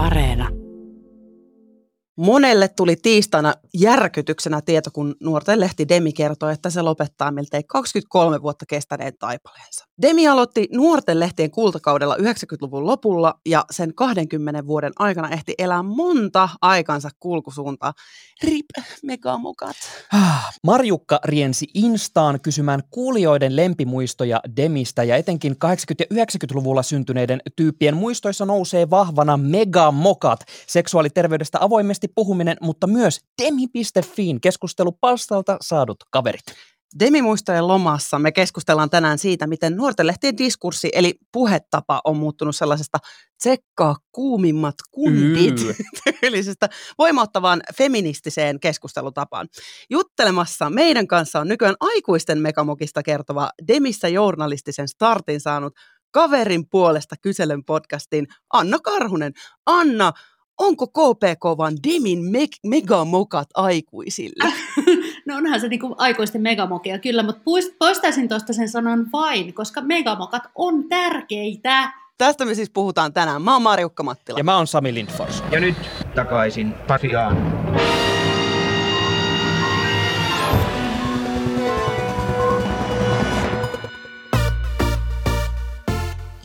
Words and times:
Areena. 0.00 0.59
Monelle 2.16 2.68
tuli 2.68 2.96
tiistaina 2.96 3.54
järkytyksenä 3.74 4.60
tieto, 4.60 4.90
kun 4.92 5.14
nuorten 5.22 5.60
lehti 5.60 5.88
Demi 5.88 6.12
kertoi, 6.12 6.52
että 6.52 6.70
se 6.70 6.82
lopettaa 6.82 7.30
miltei 7.30 7.62
23 7.62 8.42
vuotta 8.42 8.64
kestäneen 8.68 9.12
taipaleensa. 9.18 9.84
Demi 10.02 10.28
aloitti 10.28 10.68
nuorten 10.72 11.20
lehtien 11.20 11.50
kultakaudella 11.50 12.16
90-luvun 12.16 12.86
lopulla 12.86 13.34
ja 13.48 13.64
sen 13.70 13.94
20 13.94 14.66
vuoden 14.66 14.92
aikana 14.98 15.28
ehti 15.28 15.54
elää 15.58 15.82
monta 15.82 16.48
aikansa 16.62 17.08
kulkusuuntaa. 17.18 17.92
Rip, 18.42 18.66
megamokat. 19.02 19.76
Ah, 20.12 20.52
Marjukka 20.64 21.20
riensi 21.24 21.66
Instaan 21.74 22.40
kysymään 22.40 22.82
kuulijoiden 22.90 23.56
lempimuistoja 23.56 24.40
Demistä 24.56 25.04
ja 25.04 25.16
etenkin 25.16 25.52
80- 25.52 25.56
ja 25.98 26.24
90-luvulla 26.24 26.82
syntyneiden 26.82 27.40
tyyppien 27.56 27.96
muistoissa 27.96 28.46
nousee 28.46 28.90
vahvana 28.90 29.36
megamokat, 29.36 30.40
seksuaaliterveydestä 30.66 31.58
avoimesti 31.60 32.08
puhuminen, 32.14 32.56
mutta 32.60 32.86
myös 32.86 33.20
demi.fiin 33.42 34.40
keskustelupalstalta 34.40 35.56
saadut 35.60 35.96
kaverit. 36.10 36.44
Demimuistojen 36.98 37.68
lomassa 37.68 38.18
me 38.18 38.32
keskustellaan 38.32 38.90
tänään 38.90 39.18
siitä, 39.18 39.46
miten 39.46 39.76
nuorten 39.76 40.06
lehtien 40.06 40.38
diskurssi 40.38 40.90
eli 40.92 41.14
puhetapa 41.32 42.00
on 42.04 42.16
muuttunut 42.16 42.56
sellaisesta 42.56 42.98
tsekkaa 43.38 43.96
kuumimmat 44.12 44.74
kuntit 44.90 45.60
Mm. 45.60 45.74
tyylisestä 46.20 46.68
voimauttavaan 46.98 47.62
feministiseen 47.76 48.60
keskustelutapaan. 48.60 49.48
Juttelemassa 49.90 50.70
meidän 50.70 51.06
kanssa 51.06 51.40
on 51.40 51.48
nykyään 51.48 51.76
aikuisten 51.80 52.38
megamokista 52.38 53.02
kertova 53.02 53.50
Demissä 53.68 54.08
journalistisen 54.08 54.88
startin 54.88 55.40
saanut 55.40 55.74
kaverin 56.10 56.68
puolesta 56.70 57.16
kyselyn 57.22 57.64
podcastin 57.64 58.26
Anna 58.52 58.78
Karhunen. 58.78 59.32
Anna, 59.66 60.12
onko 60.58 60.86
KPK 60.86 61.44
vaan 61.58 61.74
Demin 61.88 62.18
meg- 62.18 62.60
megamokat 62.66 63.48
aikuisille? 63.54 64.52
No 65.26 65.36
onhan 65.36 65.60
se 65.60 65.68
niinku 65.68 65.94
aikuisten 65.98 66.42
megamokia 66.42 66.98
kyllä, 66.98 67.22
mutta 67.22 67.42
poistaisin 67.78 68.28
tuosta 68.28 68.52
sen 68.52 68.68
sanan 68.68 69.06
vain, 69.12 69.54
koska 69.54 69.80
megamokat 69.80 70.42
on 70.54 70.84
tärkeitä. 70.88 71.92
Tästä 72.18 72.44
me 72.44 72.54
siis 72.54 72.70
puhutaan 72.70 73.12
tänään. 73.12 73.42
Mä 73.42 73.52
oon 73.52 73.62
Marjukka 73.62 74.02
Mattila. 74.02 74.38
Ja 74.38 74.44
mä 74.44 74.56
oon 74.56 74.66
Sami 74.66 74.94
Lindfors. 74.94 75.42
Ja 75.52 75.60
nyt 75.60 75.76
takaisin 76.14 76.72
Pasiaan. 76.86 77.59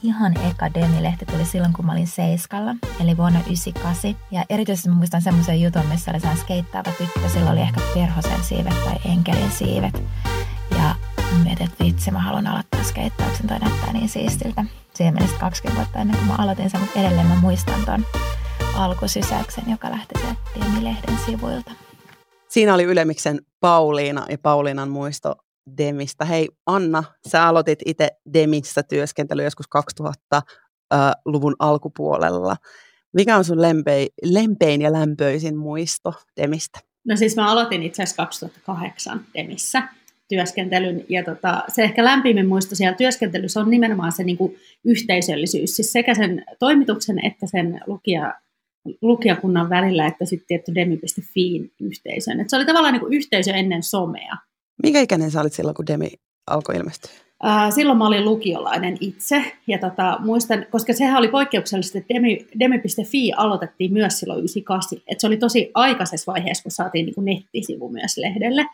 Ihan 0.06 0.34
eka 0.38 0.74
Demi-lehti 0.74 1.26
tuli 1.26 1.46
silloin, 1.46 1.74
kun 1.74 1.86
mä 1.86 1.92
olin 1.92 2.08
Seiskalla, 2.08 2.76
eli 3.00 3.18
vuonna 3.18 3.40
98. 3.40 4.16
Ja 4.32 4.46
erityisesti 4.50 4.90
mä 4.90 4.96
muistan 4.96 5.22
semmoisen 5.22 5.62
jutun, 5.62 5.86
missä 5.86 6.12
oli 6.12 6.20
sellainen 6.20 6.44
skeittaava 6.44 6.92
tyttö. 6.92 7.30
Sillä 7.30 7.52
oli 7.52 7.60
ehkä 7.60 7.82
perhosen 7.94 8.44
siivet 8.44 8.84
tai 8.84 8.96
enkelin 9.12 9.52
siivet. 9.52 10.04
Ja 10.72 10.96
mietin, 11.44 11.66
että 11.66 11.84
vitsi, 11.84 12.12
mä 12.12 12.20
haluan 12.20 12.48
aloittaa 12.48 12.84
skeittauksen, 12.84 13.48
toi 13.48 13.60
näyttää 13.60 13.94
niin 13.94 14.10
siistiltä. 14.10 14.66
Siihen 14.94 15.14
meni 15.14 15.28
sitten 15.28 15.40
20 15.40 15.82
vuotta 15.82 16.00
ennen 16.00 16.18
kuin 16.18 16.28
mä 16.28 16.36
aloitin 16.36 16.70
sen, 16.70 16.80
mutta 16.80 17.00
edelleen 17.00 17.28
mä 17.28 17.36
muistan 17.36 17.86
ton 17.86 18.06
alkusysäyksen, 18.76 19.64
joka 19.68 19.92
lähti 19.92 20.20
sieltä 20.20 20.40
Demi-lehden 20.60 21.18
sivuilta. 21.26 21.72
Siinä 22.50 22.74
oli 22.74 22.84
Ylemiksen 22.84 23.40
Pauliina 23.60 24.26
ja 24.30 24.38
Pauliinan 24.38 24.90
muisto 24.90 25.36
Demistä. 25.78 26.26
Hei 26.26 26.50
Anna, 26.66 27.04
sä 27.28 27.48
aloitit 27.48 27.80
itse 27.86 28.08
Demissä 28.34 28.84
työskentely 28.84 29.44
joskus 29.44 29.66
2000-luvun 30.04 31.56
alkupuolella. 31.60 32.56
Mikä 33.14 33.38
on 33.38 33.44
sun 33.44 33.62
lempein, 33.62 34.08
lempein 34.24 34.82
ja 34.82 34.92
lämpöisin 34.92 35.58
muisto 35.58 36.14
Demistä? 36.42 36.80
No 37.08 37.16
siis 37.16 37.36
mä 37.36 37.52
aloitin 37.52 37.84
itse 37.84 38.04
asiassa 38.04 38.24
2008 38.24 39.26
Demissä 39.34 39.84
työskentelyn, 40.28 41.06
ja 41.10 41.24
tota, 41.24 41.64
se 41.68 41.84
ehkä 41.84 42.04
lämpimin 42.04 42.48
muisto 42.48 42.76
siellä 42.76 42.98
työskentelyssä 42.98 43.60
on 43.60 43.70
nimenomaan 43.70 44.12
se 44.12 44.24
niin 44.24 44.38
kuin 44.38 44.56
yhteisöllisyys, 44.86 45.76
siis 45.76 45.92
sekä 45.92 46.14
sen 46.14 46.46
toimituksen 46.60 47.26
että 47.26 47.48
sen 47.48 47.82
lukija, 47.88 48.34
lukijakunnan 49.02 49.70
välillä, 49.70 50.08
että 50.08 50.26
sitten 50.26 50.48
tietty 50.48 50.76
demi.fiin 50.76 51.72
yhteisön. 51.80 52.40
Et 52.40 52.50
se 52.50 52.56
oli 52.56 52.66
tavallaan 52.66 52.94
niin 52.94 53.02
kuin 53.02 53.14
yhteisö 53.14 53.52
ennen 53.52 53.84
somea. 53.84 54.38
Mikä 54.84 55.02
ikäinen 55.02 55.32
sä 55.32 55.42
olit 55.42 55.54
silloin, 55.54 55.76
kun 55.76 55.88
Demi 55.88 56.12
alkoi 56.48 56.76
ilmestyä? 56.76 57.12
Ää, 57.44 57.72
Silloin 57.72 57.98
mä 57.98 58.08
olin 58.08 58.26
lukiolainen 58.26 58.98
itse, 59.00 59.44
ja 59.68 59.78
tota, 59.78 60.18
muistan, 60.20 60.66
koska 60.72 60.94
sehän 60.94 61.18
oli 61.18 61.28
poikkeuksellisesti, 61.28 61.98
että 61.98 62.14
Demi, 62.14 62.48
Demi.fi 62.60 63.32
aloitettiin 63.38 63.94
myös 63.94 64.20
silloin 64.20 64.40
98, 64.40 65.00
että 65.08 65.22
se 65.22 65.28
oli 65.28 65.38
tosi 65.38 65.72
aikaisessa 65.74 66.32
vaiheessa, 66.32 66.64
kun 66.64 66.72
saatiin 66.72 67.06
niin 67.06 67.16
kuin 67.16 67.26
nettisivu 67.26 67.90
myös 67.90 68.18
lehdelle, 68.18 68.66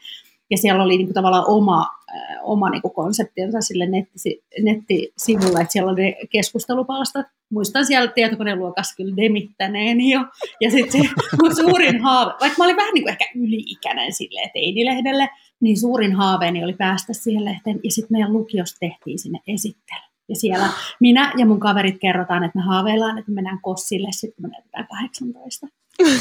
ja 0.52 0.58
siellä 0.58 0.84
oli 0.84 0.98
niin 0.98 1.08
kuin 1.08 1.14
tavallaan 1.14 1.46
oma, 1.48 1.82
äh, 2.16 2.38
oma 2.44 2.70
niin 2.70 2.82
kuin 2.82 2.94
konseptinsa 2.94 3.62
sille 3.62 3.86
nettisi, 3.86 4.44
nettisivulle, 4.62 5.62
että 5.62 5.72
siellä 5.72 5.92
oli 5.92 6.16
keskustelupalstat. 6.30 7.26
Muistan 7.50 7.86
siellä 7.86 8.12
tietokoneluokassa 8.12 8.96
kyllä 8.96 9.16
demittäneen 9.16 10.02
jo. 10.02 10.20
Ja 10.62 10.72
sitten 10.72 11.02
se 11.02 11.10
mun 11.42 11.56
suurin 11.56 12.02
haave, 12.02 12.32
vaikka 12.40 12.56
mä 12.58 12.66
olin 12.66 12.76
vähän 12.76 12.94
niin 12.94 13.04
kuin 13.04 13.12
ehkä 13.12 13.26
yli-ikäinen 13.36 14.14
silleen 14.14 14.50
teinilehdelle, 14.54 15.30
niin 15.62 15.80
suurin 15.80 16.16
haaveeni 16.16 16.64
oli 16.64 16.74
päästä 16.74 17.14
siihen 17.14 17.46
lehteen. 17.46 17.80
Ja 17.84 17.92
sitten 17.92 18.12
meidän 18.12 18.34
lukiosta 18.34 18.78
tehtiin 18.80 19.20
sinne 19.20 19.40
esittely. 19.48 20.12
Ja 20.30 20.36
siellä 20.36 20.70
minä 21.00 21.34
ja 21.38 21.46
mun 21.46 21.60
kaverit 21.60 21.98
kerrotaan, 22.02 22.44
että 22.44 22.60
me 22.60 22.66
haaveillaan, 22.66 23.18
että 23.18 23.32
me 23.32 23.36
mennään 23.36 23.60
kossille 23.62 24.10
sitten, 24.12 24.46
me 24.46 24.50
näytetään 24.50 24.88
18. 24.88 25.68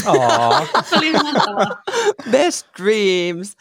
Aa. 0.06 0.67
Se 0.91 0.97
oli 0.97 1.12
mahtavaa. 1.12 1.83
Best 2.31 2.67
Dreams! 2.83 3.56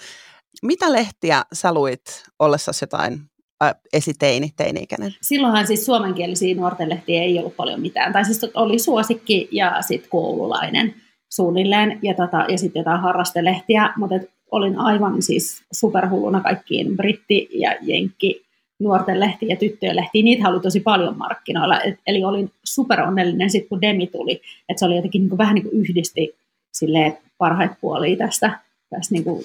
Mitä 0.64 0.92
lehtiä 0.92 1.44
sä 1.54 1.74
luit 1.74 2.24
ollessasi 2.40 2.84
jotain 2.84 3.22
äh, 3.64 3.76
esiteini, 3.94 4.50
teini-ikäinen? 4.58 5.16
silloinhan 5.22 5.68
siis 5.68 5.86
suomenkielisiä 5.86 6.56
nuortenlehtiä 6.56 7.22
ei 7.22 7.40
ollut 7.40 7.56
paljon 7.56 7.82
mitään. 7.82 8.14
Tai 8.14 8.26
siis 8.26 8.46
oli 8.54 8.80
suosikki 8.80 9.50
ja 9.52 9.82
sitten 9.82 10.10
koululainen 10.10 10.96
suunnilleen 11.30 12.00
ja, 12.02 12.14
tota, 12.14 12.46
ja 12.50 12.58
sitten 12.58 12.80
jotain 12.80 13.02
harrastelehtiä, 13.02 13.94
mutta 13.98 14.16
et 14.16 14.30
olin 14.52 14.78
aivan 14.78 15.22
siis 15.22 15.64
superhulluna 15.72 16.42
kaikkiin 16.42 16.98
britti- 16.98 17.50
ja 17.54 17.76
jenkki 17.82 18.46
nuorten 18.80 19.20
lehtiä 19.20 19.50
ja 19.50 19.56
tyttöjen 19.56 19.96
lehtiä. 19.96 20.24
Niitä 20.24 20.50
oli 20.50 20.60
tosi 20.60 20.80
paljon 20.80 21.18
markkinoilla. 21.18 21.82
Et, 21.82 22.00
eli 22.08 22.24
olin 22.24 22.52
super 22.64 23.02
onnellinen 23.02 23.50
sitten, 23.50 23.70
kun 23.70 23.82
Demi 23.82 24.08
tuli. 24.08 24.42
Että 24.70 24.80
se 24.80 24.86
oli 24.86 24.96
jotenkin 24.96 25.22
niin 25.22 25.30
kuin, 25.30 25.38
vähän 25.38 25.56
niin 25.56 25.64
kuin 25.64 25.76
yhdisti 25.76 26.36
silleen 26.72 27.18
parhaita 27.38 27.76
puolia 27.82 28.18
tästä, 28.18 28.60
tästä 28.90 29.14
niin 29.14 29.24
kuin 29.24 29.44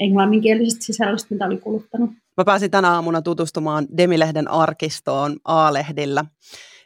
englanninkielisestä 0.00 0.84
sisällöstä, 0.84 1.34
mitä 1.34 1.46
oli 1.46 1.56
kuluttanut. 1.56 2.10
Mä 2.36 2.44
pääsin 2.44 2.70
tänä 2.70 2.90
aamuna 2.90 3.22
tutustumaan 3.22 3.86
Demilehden 3.96 4.48
arkistoon 4.48 5.36
A-lehdillä 5.44 6.24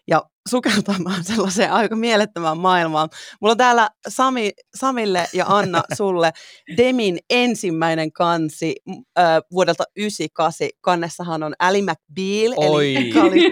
ja 0.08 0.22
sukeltamaan 0.48 1.24
sellaiseen 1.34 1.72
aika 1.72 1.96
mielettömään 1.96 2.58
maailmaan. 2.58 3.08
Mulla 3.40 3.52
on 3.52 3.58
täällä 3.58 3.88
Sami, 4.08 4.50
Samille 4.76 5.26
ja 5.32 5.44
Anna 5.48 5.82
sulle 5.96 6.32
Demin 6.76 7.18
ensimmäinen 7.30 8.12
kansi 8.12 8.76
äh, 9.18 9.24
vuodelta 9.52 9.84
98. 9.96 10.68
Kannessahan 10.80 11.42
on 11.42 11.54
Ali 11.58 11.82
McBeal, 11.82 12.54
Oi. 12.56 12.96
eli. 12.96 13.50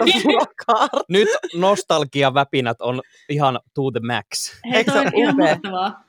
Nyt 1.09 1.29
nostalgiaväpinät 1.55 2.81
on 2.81 3.01
ihan 3.29 3.59
to 3.73 3.91
the 3.91 3.99
max. 3.99 4.51
Hei, 4.69 4.77
Eikö 4.77 4.91
toi 4.91 5.01
on 5.05 5.11
ihan 5.15 5.37
mahtavaa. 5.37 6.03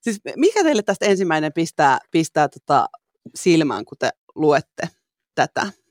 Siis 0.00 0.20
mikä 0.36 0.62
teille 0.62 0.82
tästä 0.82 1.06
ensimmäinen 1.06 1.52
pistää, 1.52 1.98
pistää 2.10 2.48
tota 2.48 2.86
silmään, 3.34 3.84
kun 3.84 3.98
te 3.98 4.10
luette 4.34 4.88
tätä? 5.34 5.81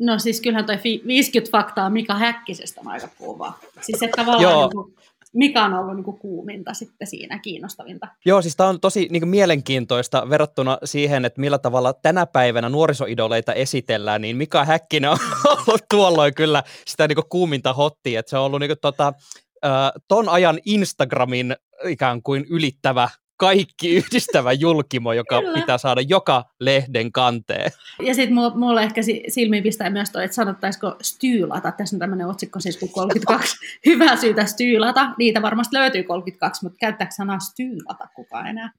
No 0.00 0.18
siis 0.18 0.40
kyllähän 0.40 0.66
toi 0.66 0.78
fi- 0.78 1.02
50 1.06 1.50
faktaa 1.50 1.90
Mika 1.90 2.14
Häkkisestä 2.14 2.80
on 2.80 2.88
aika 2.88 3.08
kuva. 3.18 3.52
Siis 3.80 4.02
että 4.02 4.16
tavallaan 4.16 4.42
Joo. 4.42 4.62
niin 4.62 4.70
kuin, 4.72 4.94
Mika 5.32 5.64
on 5.64 5.74
ollut 5.74 5.96
niin 5.96 6.04
kuin 6.04 6.18
kuuminta 6.18 6.74
sitten 6.74 7.06
siinä, 7.06 7.38
kiinnostavinta. 7.38 8.08
Joo, 8.24 8.42
siis 8.42 8.56
tämä 8.56 8.68
on 8.68 8.80
tosi 8.80 9.08
niin 9.10 9.20
kuin, 9.20 9.28
mielenkiintoista 9.28 10.30
verrattuna 10.30 10.78
siihen, 10.84 11.24
että 11.24 11.40
millä 11.40 11.58
tavalla 11.58 11.92
tänä 11.92 12.26
päivänä 12.26 12.68
nuorisoidoleita 12.68 13.52
esitellään, 13.52 14.20
niin 14.20 14.36
Mika 14.36 14.64
Häkkinen 14.64 15.10
on 15.10 15.18
ollut 15.66 15.84
tuolloin 15.90 16.34
kyllä 16.34 16.62
sitä 16.86 17.08
niin 17.08 17.16
kuin, 17.16 17.28
kuuminta 17.28 17.72
hottia, 17.72 18.20
että 18.20 18.30
se 18.30 18.38
on 18.38 18.44
ollut 18.44 18.60
niin 18.60 18.70
kuin, 18.70 18.78
tota, 18.80 19.12
ton 20.08 20.28
ajan 20.28 20.58
Instagramin 20.64 21.56
ikään 21.84 22.22
kuin 22.22 22.46
ylittävä 22.50 23.08
kaikki 23.38 23.94
yhdistävä 23.98 24.52
julkimo, 24.52 25.12
joka 25.12 25.40
Kyllä. 25.40 25.54
pitää 25.54 25.78
saada 25.78 26.00
joka 26.00 26.44
lehden 26.60 27.12
kanteen. 27.12 27.70
Ja 28.02 28.14
sitten 28.14 28.34
mulle 28.58 28.82
ehkä 28.82 29.02
si- 29.02 29.24
silmiin 29.28 29.62
pistää 29.62 29.90
myös 29.90 30.10
toi, 30.10 30.24
että 30.24 30.34
sanottaisiko 30.34 30.96
styylata. 31.02 31.72
Tässä 31.72 31.96
on 31.96 32.00
tämmöinen 32.00 32.26
otsikko 32.26 32.60
siis 32.60 32.76
kuin 32.76 32.92
32 32.92 33.56
hyvää 33.86 34.16
syytä 34.16 34.44
styylata. 34.46 35.10
Niitä 35.18 35.42
varmasti 35.42 35.76
löytyy 35.76 36.02
32, 36.02 36.64
mutta 36.64 36.76
käyttääkö 36.80 37.14
sanaa 37.14 37.38
styylata 37.38 38.08
kukaan 38.14 38.46
enää? 38.46 38.72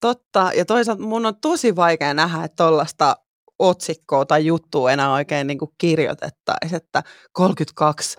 Totta, 0.00 0.50
ja 0.56 0.64
toisaalta 0.64 1.02
mun 1.02 1.26
on 1.26 1.40
tosi 1.40 1.76
vaikea 1.76 2.14
nähdä, 2.14 2.44
että 2.44 2.64
tuollaista 2.64 3.16
otsikkoa 3.58 4.26
tai 4.26 4.46
juttua 4.46 4.92
enää 4.92 5.12
oikein 5.12 5.46
niin 5.46 5.58
kuin 5.58 5.70
kirjoitettaisiin, 5.78 6.76
että 6.76 7.02
32, 7.32 8.18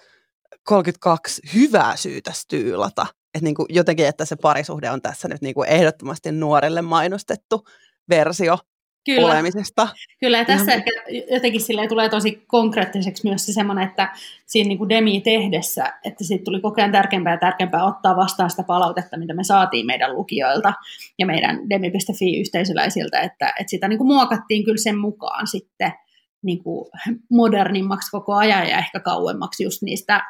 32 0.63 1.41
hyvää 1.53 1.95
syytä 1.95 2.31
styylata. 2.33 3.05
Että 3.33 3.43
niin 3.43 3.55
kuin 3.55 3.65
jotenkin, 3.69 4.07
että 4.07 4.25
se 4.25 4.35
parisuhde 4.35 4.91
on 4.91 5.01
tässä 5.01 5.27
nyt 5.27 5.41
niin 5.41 5.53
kuin 5.53 5.69
ehdottomasti 5.69 6.31
nuorelle 6.31 6.81
mainostettu 6.81 7.65
versio 8.09 8.57
Kyllä. 9.05 9.27
olemisesta. 9.27 9.87
Kyllä, 10.19 10.37
ja 10.37 10.45
tässä 10.45 10.71
Ihan... 10.71 10.77
ehkä 10.77 10.91
jotenkin 11.35 11.61
sille 11.61 11.87
tulee 11.87 12.09
tosi 12.09 12.43
konkreettiseksi 12.47 13.27
myös 13.27 13.45
se 13.45 13.53
semmoinen, 13.53 13.87
että 13.87 14.13
siinä 14.45 14.67
niin 14.67 14.77
kuin 14.77 14.89
Demi 14.89 15.21
tehdessä, 15.21 15.93
että 16.03 16.23
siitä 16.23 16.43
tuli 16.43 16.61
koko 16.61 16.81
ajan 16.81 16.91
tärkeämpää 16.91 17.33
ja 17.33 17.37
tärkeämpää 17.37 17.85
ottaa 17.85 18.15
vastaan 18.15 18.49
sitä 18.49 18.63
palautetta, 18.63 19.17
mitä 19.17 19.33
me 19.33 19.43
saatiin 19.43 19.85
meidän 19.85 20.15
lukijoilta 20.15 20.73
ja 21.19 21.25
meidän 21.25 21.69
demi.fi-yhteisöläisiltä, 21.69 23.19
että, 23.19 23.53
että 23.59 23.69
sitä 23.69 23.87
niin 23.87 23.97
kuin 23.97 24.07
muokattiin 24.07 24.65
kyllä 24.65 24.77
sen 24.77 24.97
mukaan 24.97 25.47
sitten 25.47 25.93
niin 26.41 26.63
kuin 26.63 26.89
modernimmaksi 27.31 28.11
koko 28.11 28.33
ajan 28.33 28.69
ja 28.69 28.77
ehkä 28.77 28.99
kauemmaksi 28.99 29.63
just 29.63 29.81
niistä 29.81 30.21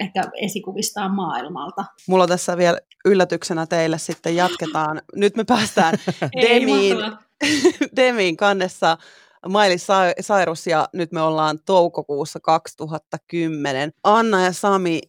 ehkä 0.00 0.24
esikuvistaan 0.36 1.14
maailmalta. 1.14 1.84
Mulla 2.08 2.22
on 2.22 2.28
tässä 2.28 2.56
vielä 2.56 2.78
yllätyksenä 3.04 3.66
teille 3.66 3.98
sitten 3.98 4.36
jatketaan. 4.36 5.02
Nyt 5.16 5.36
me 5.36 5.44
päästään 5.44 5.94
Demiin, 6.42 6.96
Demiin 7.96 8.36
kannessa 8.36 8.98
Miley 9.48 9.76
Cyrus 10.22 10.66
ja 10.66 10.88
nyt 10.92 11.12
me 11.12 11.20
ollaan 11.22 11.58
toukokuussa 11.66 12.40
2010. 12.40 13.92
Anna 14.04 14.44
ja 14.44 14.52
Sami, 14.52 15.00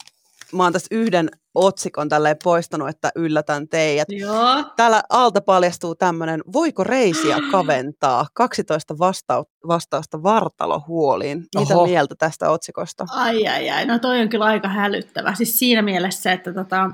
mä 0.54 0.64
oon 0.64 0.74
tässä 0.74 0.88
yhden 0.92 1.30
otsikon 1.56 2.10
tälleen 2.10 2.36
poistanut, 2.44 2.90
että 2.90 3.12
yllätän 3.16 3.68
teidät. 3.68 4.08
Joo. 4.12 4.64
Täällä 4.78 5.04
alta 5.10 5.42
paljastuu 5.42 5.96
tämmöinen, 5.96 6.42
voiko 6.54 6.84
reisiä 6.84 7.38
kaventaa? 7.52 8.26
12 8.34 8.94
vastau- 8.94 9.68
vastausta 9.68 10.24
vartalohuoliin. 10.24 11.46
Mitä 11.60 11.76
Oho. 11.76 11.86
mieltä 11.86 12.16
tästä 12.16 12.50
otsikosta? 12.50 13.06
Ai 13.10 13.48
ai 13.48 13.70
ai, 13.70 13.86
no 13.86 14.00
toi 14.00 14.22
on 14.22 14.30
kyllä 14.30 14.46
aika 14.46 14.68
hälyttävä. 14.68 15.36
Siis 15.36 15.60
siinä 15.60 15.82
mielessä, 15.82 16.32
että, 16.32 16.54
tota, 16.54 16.92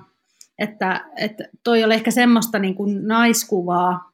että, 0.59 1.06
että 1.17 1.44
toi 1.63 1.83
oli 1.83 1.94
ehkä 1.94 2.11
semmoista 2.11 2.59
niin 2.59 2.75
kuin 2.75 3.07
naiskuvaa, 3.07 4.08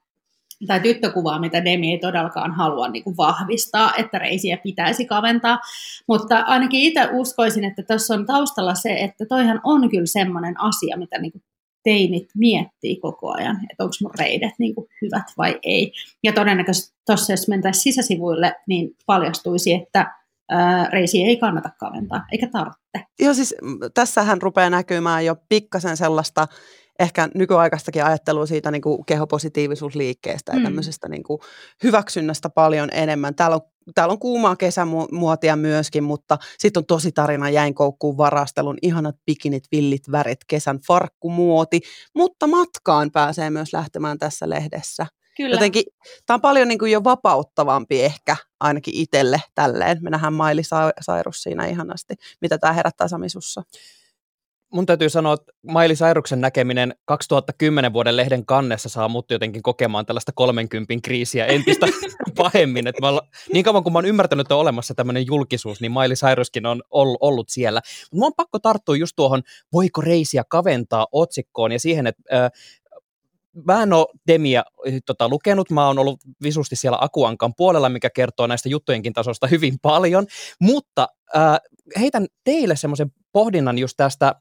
tai 0.67 0.79
tyttökuvaa, 0.79 1.39
mitä 1.39 1.65
Demi 1.65 1.91
ei 1.91 1.97
todellakaan 1.97 2.51
halua 2.51 2.87
niin 2.87 3.03
kuin 3.03 3.17
vahvistaa, 3.17 3.93
että 3.97 4.19
reisiä 4.19 4.57
pitäisi 4.57 5.05
kaventaa. 5.05 5.59
Mutta 6.07 6.39
ainakin 6.39 6.81
itse 6.81 7.09
uskoisin, 7.11 7.63
että 7.63 7.83
tässä 7.83 8.13
on 8.13 8.25
taustalla 8.25 8.75
se, 8.75 8.93
että 8.93 9.25
toihan 9.25 9.61
on 9.63 9.89
kyllä 9.89 10.05
semmoinen 10.05 10.61
asia, 10.61 10.97
mitä 10.97 11.19
niin 11.19 11.31
kuin 11.31 11.43
teinit 11.83 12.29
miettii 12.35 12.95
koko 12.95 13.33
ajan, 13.33 13.57
että 13.71 13.83
onko 13.83 13.95
mun 14.01 14.11
reidet 14.19 14.53
niin 14.59 14.75
kuin 14.75 14.87
hyvät 15.01 15.25
vai 15.37 15.59
ei. 15.63 15.91
Ja 16.23 16.33
todennäköisesti 16.33 16.95
tuossa, 17.05 17.33
jos 17.33 17.47
mentäisiin 17.47 17.83
sisäsivuille, 17.83 18.55
niin 18.67 18.95
paljastuisi, 19.05 19.73
että 19.73 20.11
reisiä 20.91 21.27
ei 21.27 21.37
kannata 21.37 21.69
kaventaa, 21.79 22.25
eikä 22.31 22.47
tarvitse. 22.47 23.11
Joo, 23.19 23.33
siis 23.33 23.55
tässähän 23.93 24.41
rupeaa 24.41 24.69
näkymään 24.69 25.25
jo 25.25 25.35
pikkasen 25.49 25.97
sellaista 25.97 26.47
ehkä 26.99 27.29
nykyaikaistakin 27.33 28.05
ajattelua 28.05 28.45
siitä 28.45 28.71
niin 28.71 28.81
kuin 28.81 29.05
kehopositiivisuusliikkeestä 29.05 30.51
ja 30.51 30.59
mm. 30.59 30.63
tämmöisestä 30.63 31.09
niin 31.09 31.23
kuin 31.23 31.39
hyväksynnästä 31.83 32.49
paljon 32.49 32.89
enemmän. 32.91 33.35
Täällä 33.35 33.55
on, 33.55 33.61
täällä 33.95 34.11
on 34.11 34.19
kuumaa 34.19 34.55
kesämuotia 34.55 35.55
myöskin, 35.55 36.03
mutta 36.03 36.37
sitten 36.59 36.81
on 36.81 36.85
tosi 36.85 37.11
tarina 37.11 37.49
jäinkoukkuun 37.49 38.17
varastelun, 38.17 38.77
ihanat 38.81 39.15
bikinit, 39.25 39.63
villit 39.71 40.11
värit, 40.11 40.39
kesän 40.47 40.79
farkkumuoti, 40.87 41.81
mutta 42.15 42.47
matkaan 42.47 43.11
pääsee 43.11 43.49
myös 43.49 43.73
lähtemään 43.73 44.17
tässä 44.17 44.49
lehdessä. 44.49 45.05
Kyllä. 45.37 45.55
Jotenkin 45.55 45.83
tämä 46.25 46.35
on 46.35 46.41
paljon 46.41 46.67
niin 46.67 46.79
kuin 46.79 46.91
jo 46.91 47.03
vapauttavampi 47.03 48.03
ehkä 48.03 48.35
ainakin 48.59 48.95
itselle 48.95 49.41
tälleen. 49.55 49.97
Me 50.01 50.09
nähdään 50.09 50.33
Maili 50.33 50.61
Sairus 51.01 51.43
siinä 51.43 51.65
ihanasti. 51.65 52.13
Mitä 52.41 52.57
tämä 52.57 52.73
herättää 52.73 53.07
Samisussa? 53.07 53.63
Mun 54.75 54.85
täytyy 54.85 55.09
sanoa, 55.09 55.33
että 55.33 55.51
Maili 55.61 55.95
Sairuksen 55.95 56.41
näkeminen 56.41 56.95
2010 57.05 57.93
vuoden 57.93 58.17
lehden 58.17 58.45
kannessa 58.45 58.89
saa 58.89 59.07
mut 59.07 59.31
jotenkin 59.31 59.63
kokemaan 59.63 60.05
tällaista 60.05 60.31
30 60.35 60.93
kriisiä 61.03 61.45
entistä 61.45 61.87
pahemmin. 62.37 62.87
Että 62.87 63.07
olla, 63.07 63.27
niin 63.53 63.65
kauan 63.65 63.83
kuin 63.83 63.93
mä 63.93 63.97
oon 63.97 64.05
ymmärtänyt, 64.05 64.45
että 64.45 64.55
on 64.55 64.61
olemassa 64.61 64.95
tämmöinen 64.95 65.25
julkisuus, 65.27 65.81
niin 65.81 65.91
Maili 65.91 66.15
Sairuskin 66.15 66.65
on 66.65 66.81
ollut 66.91 67.49
siellä. 67.49 67.81
Mutta 67.85 68.17
mä 68.17 68.25
oon 68.25 68.33
pakko 68.37 68.59
tarttua 68.59 68.95
just 68.95 69.13
tuohon, 69.15 69.43
voiko 69.73 70.01
reisiä 70.01 70.43
kaventaa 70.49 71.07
otsikkoon 71.11 71.71
ja 71.71 71.79
siihen, 71.79 72.07
että 72.07 72.23
äh, 72.33 72.51
mä 73.65 73.83
en 73.83 73.93
ole 73.93 74.07
Demia 74.27 74.63
tota, 75.05 75.29
lukenut, 75.29 75.71
mä 75.71 75.87
oon 75.87 75.99
ollut 75.99 76.19
visusti 76.43 76.75
siellä 76.75 76.97
Akuankan 77.01 77.53
puolella, 77.57 77.89
mikä 77.89 78.09
kertoo 78.09 78.47
näistä 78.47 78.69
juttujenkin 78.69 79.13
tasosta 79.13 79.47
hyvin 79.47 79.75
paljon, 79.81 80.25
mutta 80.59 81.07
äh, 81.35 81.57
heitän 81.99 82.27
teille 82.43 82.75
semmoisen 82.75 83.11
pohdinnan 83.31 83.77
just 83.77 83.93
tästä 83.97 84.35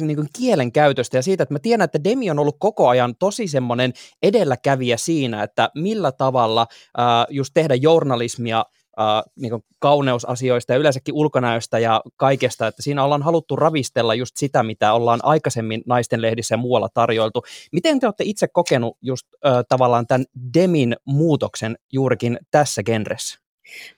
niin 0.00 0.16
kuin 0.16 0.28
kielen 0.38 0.72
käytöstä 0.72 1.16
ja 1.16 1.22
siitä, 1.22 1.42
että 1.42 1.54
mä 1.54 1.58
tiedän, 1.58 1.84
että 1.84 2.04
Demi 2.04 2.30
on 2.30 2.38
ollut 2.38 2.56
koko 2.58 2.88
ajan 2.88 3.14
tosi 3.18 3.48
semmoinen 3.48 3.92
edelläkävijä 4.22 4.96
siinä, 4.96 5.42
että 5.42 5.70
millä 5.74 6.12
tavalla 6.12 6.66
äh, 6.98 7.06
just 7.30 7.50
tehdä 7.54 7.74
journalismia 7.74 8.64
äh, 9.00 9.22
niin 9.36 9.50
kuin 9.50 9.64
kauneusasioista 9.78 10.72
ja 10.72 10.78
yleensäkin 10.78 11.14
ulkonäöstä 11.14 11.78
ja 11.78 12.00
kaikesta, 12.16 12.66
että 12.66 12.82
siinä 12.82 13.04
ollaan 13.04 13.22
haluttu 13.22 13.56
ravistella 13.56 14.14
just 14.14 14.36
sitä, 14.36 14.62
mitä 14.62 14.92
ollaan 14.92 15.20
aikaisemmin 15.22 15.82
naisten 15.86 16.22
lehdissä 16.22 16.52
ja 16.52 16.58
muualla 16.58 16.88
tarjoiltu. 16.94 17.42
Miten 17.72 18.00
te 18.00 18.06
olette 18.06 18.24
itse 18.26 18.48
kokenut 18.48 18.96
just 19.02 19.26
äh, 19.46 19.52
tavallaan 19.68 20.06
tämän 20.06 20.26
Demin 20.54 20.96
muutoksen 21.04 21.78
juurikin 21.92 22.38
tässä 22.50 22.82
genressä? 22.82 23.47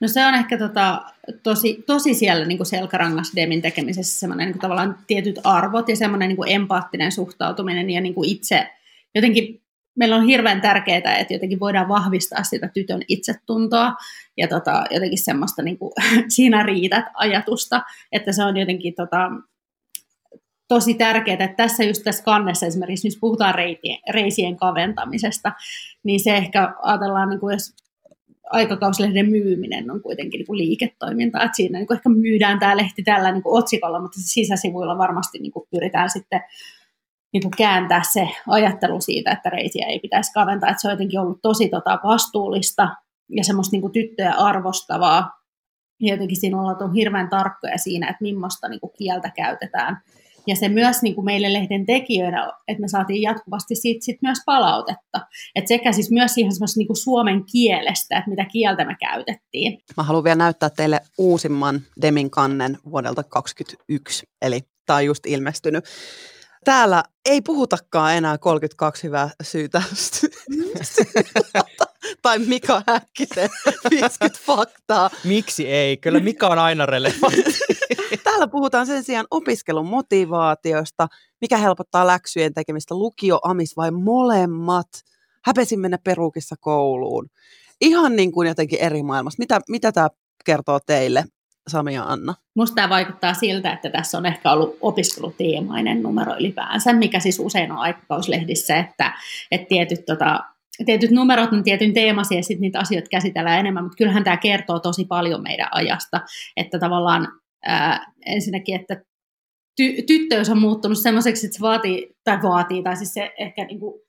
No 0.01 0.09
se 0.09 0.27
on 0.27 0.35
ehkä 0.35 0.59
tota, 0.59 1.03
tosi, 1.43 1.83
tosi 1.87 2.15
siellä 2.15 2.45
niin 2.45 2.67
selkärangas 2.67 3.33
Demin 3.37 3.63
tekemisessä 3.63 4.21
semmoinen 4.21 4.49
niin 4.49 4.59
tavallaan 4.59 4.99
tietyt 5.07 5.39
arvot 5.45 5.89
ja 5.89 5.97
semmoinen 5.97 6.29
niin 6.29 6.39
empaattinen 6.47 7.13
suhtautuminen 7.13 7.91
ja 7.91 8.01
niin 8.01 8.15
itse 8.25 8.71
jotenkin 9.15 9.63
meillä 9.95 10.17
on 10.17 10.27
hirveän 10.27 10.61
tärkeää, 10.61 11.19
että 11.19 11.35
jotenkin 11.35 11.61
voidaan 11.61 11.89
vahvistaa 11.89 12.45
sitä 12.45 12.69
tytön 12.69 13.03
itsetuntoa 13.09 13.93
ja 14.37 14.49
tota, 14.49 14.85
jotenkin 14.91 15.25
semmoista 15.25 15.63
niin 15.63 15.79
kuin, 15.79 15.93
siinä 16.37 16.63
riität 16.63 17.05
ajatusta, 17.15 17.83
että 18.13 18.33
se 18.33 18.45
on 18.45 18.57
jotenkin 18.57 18.95
tota, 18.95 19.31
tosi 20.69 20.95
tärkeää, 20.95 21.45
että 21.45 21.57
tässä 21.57 21.85
just 21.85 22.03
tässä 22.05 22.25
kannessa 22.25 22.67
esimerkiksi, 22.67 23.09
jos 23.09 23.19
puhutaan 23.21 23.55
reitien, 23.55 23.99
reisien 24.11 24.57
kaventamisesta, 24.57 25.53
niin 26.03 26.21
se 26.21 26.37
ehkä 26.37 26.75
ajatellaan, 26.83 27.29
niin 27.29 27.41
kuin 27.41 27.53
jos 27.53 27.75
aikakauslehden 28.53 29.31
myyminen 29.31 29.91
on 29.91 30.03
kuitenkin 30.03 30.39
niin 30.39 30.47
kuin 30.47 30.59
liiketoiminta, 30.59 31.43
että 31.43 31.57
siinä 31.57 31.79
niin 31.79 31.87
kuin 31.87 31.97
ehkä 31.97 32.09
myydään 32.09 32.59
tämä 32.59 32.77
lehti 32.77 33.03
tällä 33.03 33.33
niin 33.33 33.43
kuin 33.43 33.59
otsikolla, 33.59 34.01
mutta 34.01 34.19
sisäsivuilla 34.21 34.99
varmasti 34.99 35.39
niin 35.39 35.53
kuin 35.53 35.67
pyritään 35.71 36.11
sitten 36.11 36.41
niin 37.33 37.43
kuin 37.43 37.53
kääntää 37.57 38.03
se 38.13 38.29
ajattelu 38.49 39.01
siitä, 39.01 39.31
että 39.31 39.51
reisiä 39.51 39.87
ei 39.87 39.99
pitäisi 39.99 40.33
kaventaa, 40.33 40.71
että 40.71 40.81
se 40.81 40.89
on 40.89 40.93
jotenkin 40.93 41.21
ollut 41.21 41.39
tosi 41.43 41.69
tota, 41.69 41.99
vastuullista 42.05 42.89
ja 43.29 43.45
semmoista 43.45 43.73
niin 43.73 43.83
kuin 43.83 43.93
tyttöjä 43.93 44.33
arvostavaa, 44.33 45.41
ja 46.01 46.15
jotenkin 46.15 46.41
siinä 46.41 46.61
ollaan 46.61 46.95
hirveän 46.95 47.29
tarkkoja 47.29 47.79
siinä, 47.79 48.09
että 48.09 48.23
millaista 48.23 48.69
niin 48.69 48.81
kuin 48.81 48.93
kieltä 48.99 49.31
käytetään 49.37 50.03
ja 50.47 50.57
se 50.57 50.69
myös 50.69 51.03
niin 51.03 51.15
kuin 51.15 51.25
meille 51.25 51.53
lehden 51.53 51.87
tekijöinä, 51.87 52.53
että 52.69 52.81
me 52.81 52.89
saatiin 52.89 53.23
jatkuvasti 53.23 53.75
siitä 53.75 54.05
sit 54.05 54.23
myös 54.23 54.39
palautetta. 54.47 55.21
Et 55.55 55.69
sekä 55.69 55.93
siis 55.93 56.11
myös 56.11 56.39
ihan 56.39 56.53
niin 56.77 56.87
kuin 56.87 56.97
suomen 56.97 57.45
kielestä, 57.53 58.19
että 58.19 58.31
mitä 58.31 58.45
kieltä 58.45 58.85
me 58.85 58.97
käytettiin. 59.01 59.79
Mä 59.97 60.03
haluan 60.03 60.25
vielä 60.25 60.37
näyttää 60.37 60.71
teille 60.71 61.01
uusimman 61.19 61.81
Demin 62.03 62.31
kannen 62.31 62.79
vuodelta 62.91 63.23
2021, 63.23 64.27
eli 64.43 64.61
tämä 64.87 64.97
on 64.97 65.07
just 65.07 65.27
ilmestynyt. 65.27 65.85
Täällä 66.65 67.03
ei 67.25 67.41
puhutakaan 67.41 68.15
enää 68.15 68.39
32 68.39 69.03
hyvää 69.03 69.31
syytä. 69.43 69.83
tai 72.23 72.39
Mika 72.39 72.83
Häkkisen 72.87 73.51
50 73.91 74.41
faktaa. 74.47 75.11
Miksi 75.25 75.69
ei? 75.69 75.97
Kyllä 75.97 76.21
Mika 76.21 76.49
on 76.49 76.59
aina 76.59 76.87
relevantti. 76.87 77.59
Täällä 78.25 78.49
puhutaan 78.49 78.87
sen 78.87 79.05
sijaan 79.05 79.27
opiskelun 79.31 79.87
motivaatiosta, 79.87 81.09
mikä 81.41 81.57
helpottaa 81.57 82.07
läksyjen 82.07 82.55
tekemistä, 82.55 82.95
lukio, 82.95 83.41
amis 83.43 83.77
vai 83.77 83.91
molemmat. 83.91 84.89
Häpesin 85.45 85.81
mennä 85.81 85.99
perukissa 86.05 86.57
kouluun. 86.61 87.27
Ihan 87.81 88.17
niin 88.17 88.33
kuin 88.33 88.49
jotenkin 88.49 88.79
eri 88.79 89.03
maailmassa. 89.03 89.39
Mitä, 89.39 89.61
mitä 89.69 89.93
tämä 89.93 90.09
kertoo 90.45 90.81
teille, 90.87 91.25
Sami 91.71 91.95
ja 91.95 92.05
Anna? 92.05 92.35
Musta 92.57 92.75
tämä 92.75 92.89
vaikuttaa 92.89 93.35
siltä, 93.35 93.73
että 93.73 93.91
tässä 93.91 94.19
on 94.19 94.27
ehkä 94.27 94.53
ollut 94.53 94.79
opiskeluteemainen 94.81 96.03
numero 96.03 96.37
ylipäänsä, 96.37 96.93
mikä 96.93 97.21
siis 97.21 97.39
usein 97.39 97.73
on 97.73 97.79
aikakauslehdissä, 97.79 98.77
että, 98.77 99.13
että 99.51 99.69
tietyt 99.69 100.05
tota, 100.07 100.41
tietyt 100.87 101.11
numerot 101.11 101.53
on 101.53 101.65
tietyn 101.65 101.95
teemasi 101.95 102.37
ja 102.37 102.43
sitten 102.43 102.61
niitä 102.61 102.79
asioita 102.79 103.09
käsitellään 103.09 103.61
enemmän, 103.61 103.85
mutta 103.85 103.97
kyllähän 103.97 104.25
tämä 104.25 104.37
kertoo 104.37 104.81
tosi 104.81 105.05
paljon 105.05 105.43
meidän 105.43 105.69
ajasta, 105.71 106.21
että 106.57 106.79
tavallaan 106.79 107.29
ää, 107.67 108.13
ensinnäkin, 108.27 108.81
että 108.81 108.95
ty- 109.83 110.05
tyttöys 110.07 110.51
on 110.51 110.61
muuttunut 110.61 110.99
semmoiseksi, 110.99 111.47
että 111.47 111.57
se 111.57 111.63
vaatii, 111.63 112.17
tai 112.25 112.43
vaatii, 112.43 112.83
tai 112.83 112.97
siis 112.97 113.15
se 113.15 113.31
ehkä 113.39 113.65
niin 113.65 113.81
kuin 113.81 114.01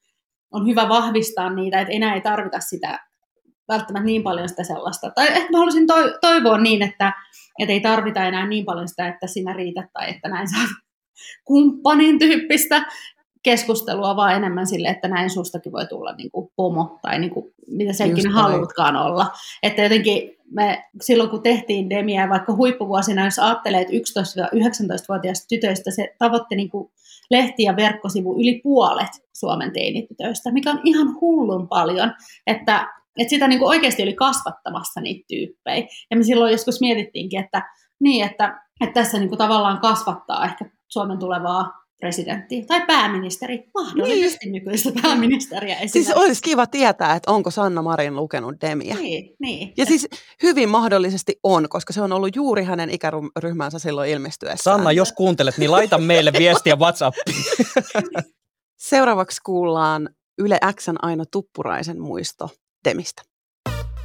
on 0.52 0.68
hyvä 0.68 0.90
vahvistaa 0.90 1.54
niitä, 1.54 1.82
että 1.82 1.94
enää 1.94 2.14
ei 2.14 2.22
tarvita 2.22 2.60
sitä 2.60 3.11
välttämättä 3.74 4.06
niin 4.06 4.24
paljon 4.24 4.50
sitä 4.50 4.64
sellaista. 4.64 5.12
Tai 5.12 5.28
ehkä 5.28 5.52
mä 5.52 5.58
haluaisin 5.58 5.88
to- 5.88 6.18
toivoa 6.22 6.58
niin, 6.58 6.82
että, 6.82 7.14
että 7.60 7.74
ei 7.74 7.80
tarvita 7.80 8.26
enää 8.26 8.48
niin 8.48 8.66
paljon 8.66 8.88
sitä, 8.88 9.08
että 9.08 9.28
sinä 9.28 9.54
riität 9.54 9.86
tai 9.94 10.10
että 10.10 10.30
näin 10.30 10.48
saa 10.50 10.66
kumppanin 11.48 12.20
tyyppistä 12.20 12.86
keskustelua, 13.44 14.16
vaan 14.16 14.36
enemmän 14.36 14.68
sille, 14.68 14.88
että 14.88 15.08
näin 15.08 15.30
sustakin 15.30 15.72
voi 15.72 15.88
tulla 15.88 16.14
niin 16.14 16.32
kuin 16.32 16.52
pomo 16.56 17.00
tai 17.02 17.20
niin 17.20 17.32
kuin, 17.32 17.54
mitä 17.68 17.92
näin. 18.00 18.32
haluutkaan 18.32 18.96
olla. 18.96 19.28
Että 19.64 19.82
jotenkin 19.82 20.38
me 20.52 20.84
silloin 21.02 21.30
kun 21.30 21.42
tehtiin 21.42 21.90
Demiä, 21.90 22.30
vaikka 22.30 22.56
huippuvuosina, 22.56 23.26
jos 23.26 23.40
ajattelee, 23.40 23.82
että 23.82 23.94
11-19-vuotiaista 23.94 25.48
tytöistä 25.50 25.92
se 25.92 26.16
tavoitti 26.20 26.56
niin 26.56 26.70
kuin 26.70 26.92
lehti- 27.30 27.64
ja 27.64 27.76
verkkosivu 27.76 28.42
yli 28.42 28.60
puolet 28.64 29.10
Suomen 29.34 29.72
teinitytöistä, 29.72 30.52
mikä 30.52 30.72
on 30.72 30.82
ihan 30.84 31.22
hullun 31.22 31.68
paljon, 31.68 32.14
että, 32.48 32.88
että 33.18 33.30
sitä 33.30 33.48
niin 33.48 33.60
kuin 33.60 33.70
oikeasti 33.70 34.04
oli 34.04 34.14
kasvattamassa 34.14 35.02
niitä 35.02 35.26
tyyppejä. 35.28 35.88
Ja 36.12 36.18
me 36.18 36.24
silloin 36.24 36.52
joskus 36.52 36.82
mietittiinkin, 36.82 37.40
että, 37.40 37.62
niin, 38.00 38.26
että, 38.26 38.62
että 38.82 38.94
tässä 38.94 39.20
niin 39.20 39.30
kuin 39.30 39.38
tavallaan 39.38 39.80
kasvattaa 39.80 40.46
ehkä 40.46 40.66
Suomen 40.88 41.20
tulevaa 41.20 41.82
presidenttiä 42.02 42.66
tai 42.68 42.86
pääministeri, 42.86 43.64
mahdollisesti 43.74 44.46
niin. 44.46 44.54
nykyistä 44.54 44.92
pääministeriä 45.02 45.76
Siis 45.76 45.96
esimerkiksi. 45.96 46.24
olisi 46.24 46.42
kiva 46.42 46.68
tietää, 46.68 47.16
että 47.16 47.32
onko 47.32 47.52
Sanna 47.52 47.82
Marin 47.82 48.16
lukenut 48.16 48.56
Demiä. 48.62 48.96
Niin, 48.96 49.36
niin. 49.40 49.74
Ja 49.78 49.86
siis 49.86 50.08
hyvin 50.44 50.70
mahdollisesti 50.70 51.40
on, 51.44 51.70
koska 51.70 51.94
se 51.94 52.02
on 52.02 52.14
ollut 52.14 52.36
juuri 52.36 52.64
hänen 52.64 52.90
ikäryhmänsä 52.90 53.80
silloin 53.80 54.10
ilmestyessään. 54.10 54.78
Sanna, 54.78 54.92
jos 54.92 55.12
kuuntelet, 55.12 55.58
niin 55.58 55.72
laita 55.72 55.98
meille 55.98 56.34
viestiä 56.34 56.76
WhatsAppiin. 56.76 57.44
Seuraavaksi 58.78 59.42
kuullaan 59.46 60.10
Yle 60.38 60.60
Xn 60.76 60.96
Aino 61.02 61.24
Tuppuraisen 61.32 62.02
muisto 62.02 62.50
Demistä. 62.86 63.22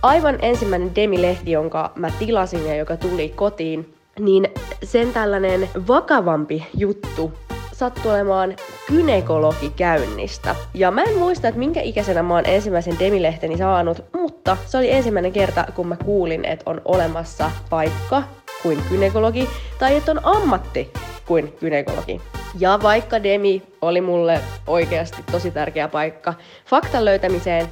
aivan 0.03 0.39
ensimmäinen 0.43 0.95
Demi-lehti, 0.95 1.51
jonka 1.51 1.93
mä 1.95 2.11
tilasin 2.19 2.67
ja 2.67 2.75
joka 2.75 2.97
tuli 2.97 3.29
kotiin, 3.29 3.95
niin 4.19 4.49
sen 4.83 5.13
tällainen 5.13 5.69
vakavampi 5.89 6.67
juttu 6.77 7.33
sattui 7.73 8.13
olemaan 8.13 8.57
gynekologikäynnistä. 8.89 10.57
Ja 10.75 10.91
mä 10.91 11.03
en 11.03 11.19
muista, 11.19 11.49
että 11.49 11.59
minkä 11.59 11.81
ikäisenä 11.81 12.23
mä 12.23 12.35
oon 12.35 12.47
ensimmäisen 12.47 12.99
Demi-lehteni 12.99 13.59
saanut, 13.59 14.05
mutta 14.13 14.57
se 14.67 14.79
oli 14.79 14.91
ensimmäinen 14.91 15.33
kerta, 15.33 15.65
kun 15.75 15.89
mä 15.89 15.97
kuulin, 16.05 16.45
että 16.45 16.71
on 16.71 16.81
olemassa 16.85 17.51
paikka 17.71 18.23
kuin 18.63 18.79
gynekologi, 18.91 19.49
tai 19.79 19.97
että 19.97 20.11
on 20.11 20.21
ammatti 20.23 20.91
kuin 21.27 21.53
gynekologi. 21.61 22.21
Ja 22.59 22.79
vaikka 22.83 23.23
Demi 23.23 23.63
oli 23.83 24.01
mulle 24.01 24.41
oikeasti 24.67 25.23
tosi 25.33 25.51
tärkeä 25.51 25.89
paikka 25.89 26.35
faktan 26.67 27.05
löytämiseen, 27.05 27.69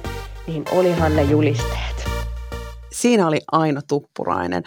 niin 0.47 0.63
olihan 0.71 1.15
ne 1.15 1.23
julisteet. 1.23 2.09
Siinä 2.91 3.27
oli 3.27 3.39
Aino 3.51 3.81
Tuppurainen. 3.87 4.63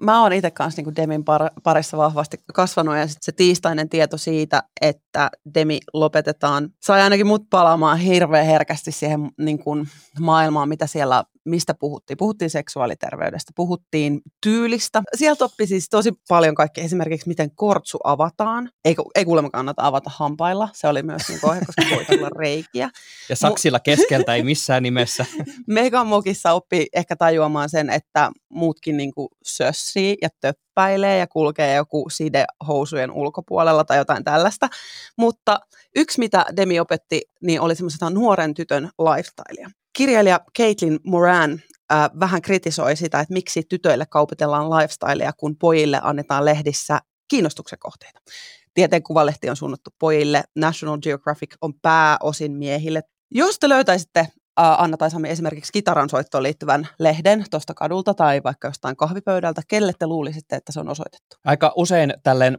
Mä 0.00 0.22
oon 0.22 0.32
itse 0.32 0.50
kanssa 0.50 0.82
niin 0.82 0.96
Demin 0.96 1.20
par- 1.20 1.60
parissa 1.62 1.96
vahvasti 1.96 2.36
kasvanut 2.54 2.96
ja 2.96 3.06
sit 3.06 3.22
se 3.22 3.32
tiistainen 3.32 3.88
tieto 3.88 4.18
siitä, 4.18 4.62
että 4.80 5.30
Demi 5.54 5.80
lopetetaan, 5.92 6.70
sai 6.82 7.00
ainakin 7.02 7.26
mut 7.26 7.50
palaamaan 7.50 7.98
hirveän 7.98 8.46
herkästi 8.46 8.92
siihen 8.92 9.30
niin 9.38 9.58
kuin 9.58 9.88
maailmaan, 10.20 10.68
mitä 10.68 10.86
siellä, 10.86 11.24
mistä 11.44 11.74
puhuttiin. 11.74 12.16
Puhuttiin 12.16 12.50
seksuaaliterveydestä, 12.50 13.52
puhuttiin 13.56 14.20
tyylistä. 14.42 15.02
Sieltä 15.16 15.44
oppi 15.44 15.66
siis 15.66 15.88
tosi 15.88 16.12
paljon 16.28 16.54
kaikkea, 16.54 16.84
esimerkiksi 16.84 17.28
miten 17.28 17.50
kortsu 17.54 17.98
avataan. 18.04 18.70
Ei, 18.84 18.94
ei 19.14 19.24
kuulemma 19.24 19.50
kannata 19.50 19.86
avata 19.86 20.10
hampailla, 20.14 20.68
se 20.72 20.88
oli 20.88 21.02
myös 21.02 21.28
niin 21.28 21.40
kohe, 21.40 21.60
koska 21.66 21.82
voi 21.94 22.04
tulla 22.04 22.28
reikiä. 22.38 22.90
Ja 23.28 23.36
saksilla 23.36 23.80
keskeltä 23.80 24.34
ei 24.34 24.42
missään 24.42 24.82
nimessä. 24.82 25.26
Megamokissa 25.66 26.52
oppii 26.52 26.86
ehkä 26.92 27.16
tajuamaan 27.16 27.68
sen, 27.68 27.90
että 27.90 28.30
muutkin 28.48 28.96
niin 28.96 29.14
kuin 29.14 29.28
sössii 29.90 30.16
ja 30.22 30.28
töppäilee 30.40 31.18
ja 31.18 31.26
kulkee 31.26 31.74
joku 31.74 32.10
side 32.10 32.44
housujen 32.68 33.10
ulkopuolella 33.12 33.84
tai 33.84 33.98
jotain 33.98 34.24
tällaista. 34.24 34.68
Mutta 35.18 35.60
yksi, 35.96 36.18
mitä 36.18 36.46
Demi 36.56 36.80
opetti, 36.80 37.22
niin 37.42 37.60
oli 37.60 37.74
semmoisesta 37.74 38.10
nuoren 38.10 38.54
tytön 38.54 38.90
lifestylea. 38.98 39.70
Kirjailija 39.92 40.40
Caitlin 40.58 41.00
Moran 41.04 41.60
äh, 41.92 42.10
vähän 42.20 42.42
kritisoi 42.42 42.96
sitä, 42.96 43.20
että 43.20 43.34
miksi 43.34 43.62
tytöille 43.68 44.06
kaupitellaan 44.06 44.70
lifestylea, 44.70 45.32
kun 45.32 45.56
pojille 45.56 46.00
annetaan 46.02 46.44
lehdissä 46.44 47.00
kiinnostuksen 47.28 47.78
kohteita. 47.78 48.20
Tieteen 48.74 49.02
kuvalehti 49.02 49.50
on 49.50 49.56
suunnattu 49.56 49.90
pojille, 49.98 50.44
National 50.56 50.98
Geographic 50.98 51.54
on 51.60 51.74
pääosin 51.82 52.52
miehille. 52.52 53.02
Jos 53.30 53.58
te 53.58 53.68
löytäisitte 53.68 54.28
Anna 54.56 54.96
tai 54.96 55.10
Sami 55.10 55.28
esimerkiksi 55.28 55.72
kitaran 55.72 56.08
soittoon 56.08 56.42
liittyvän 56.42 56.88
lehden 56.98 57.44
tuosta 57.50 57.74
kadulta 57.74 58.14
tai 58.14 58.40
vaikka 58.44 58.68
jostain 58.68 58.96
kahvipöydältä, 58.96 59.62
kelle 59.68 59.92
te 59.98 60.06
luulisitte, 60.06 60.56
että 60.56 60.72
se 60.72 60.80
on 60.80 60.88
osoitettu? 60.88 61.36
Aika 61.44 61.72
usein 61.76 62.14
tälleen 62.22 62.58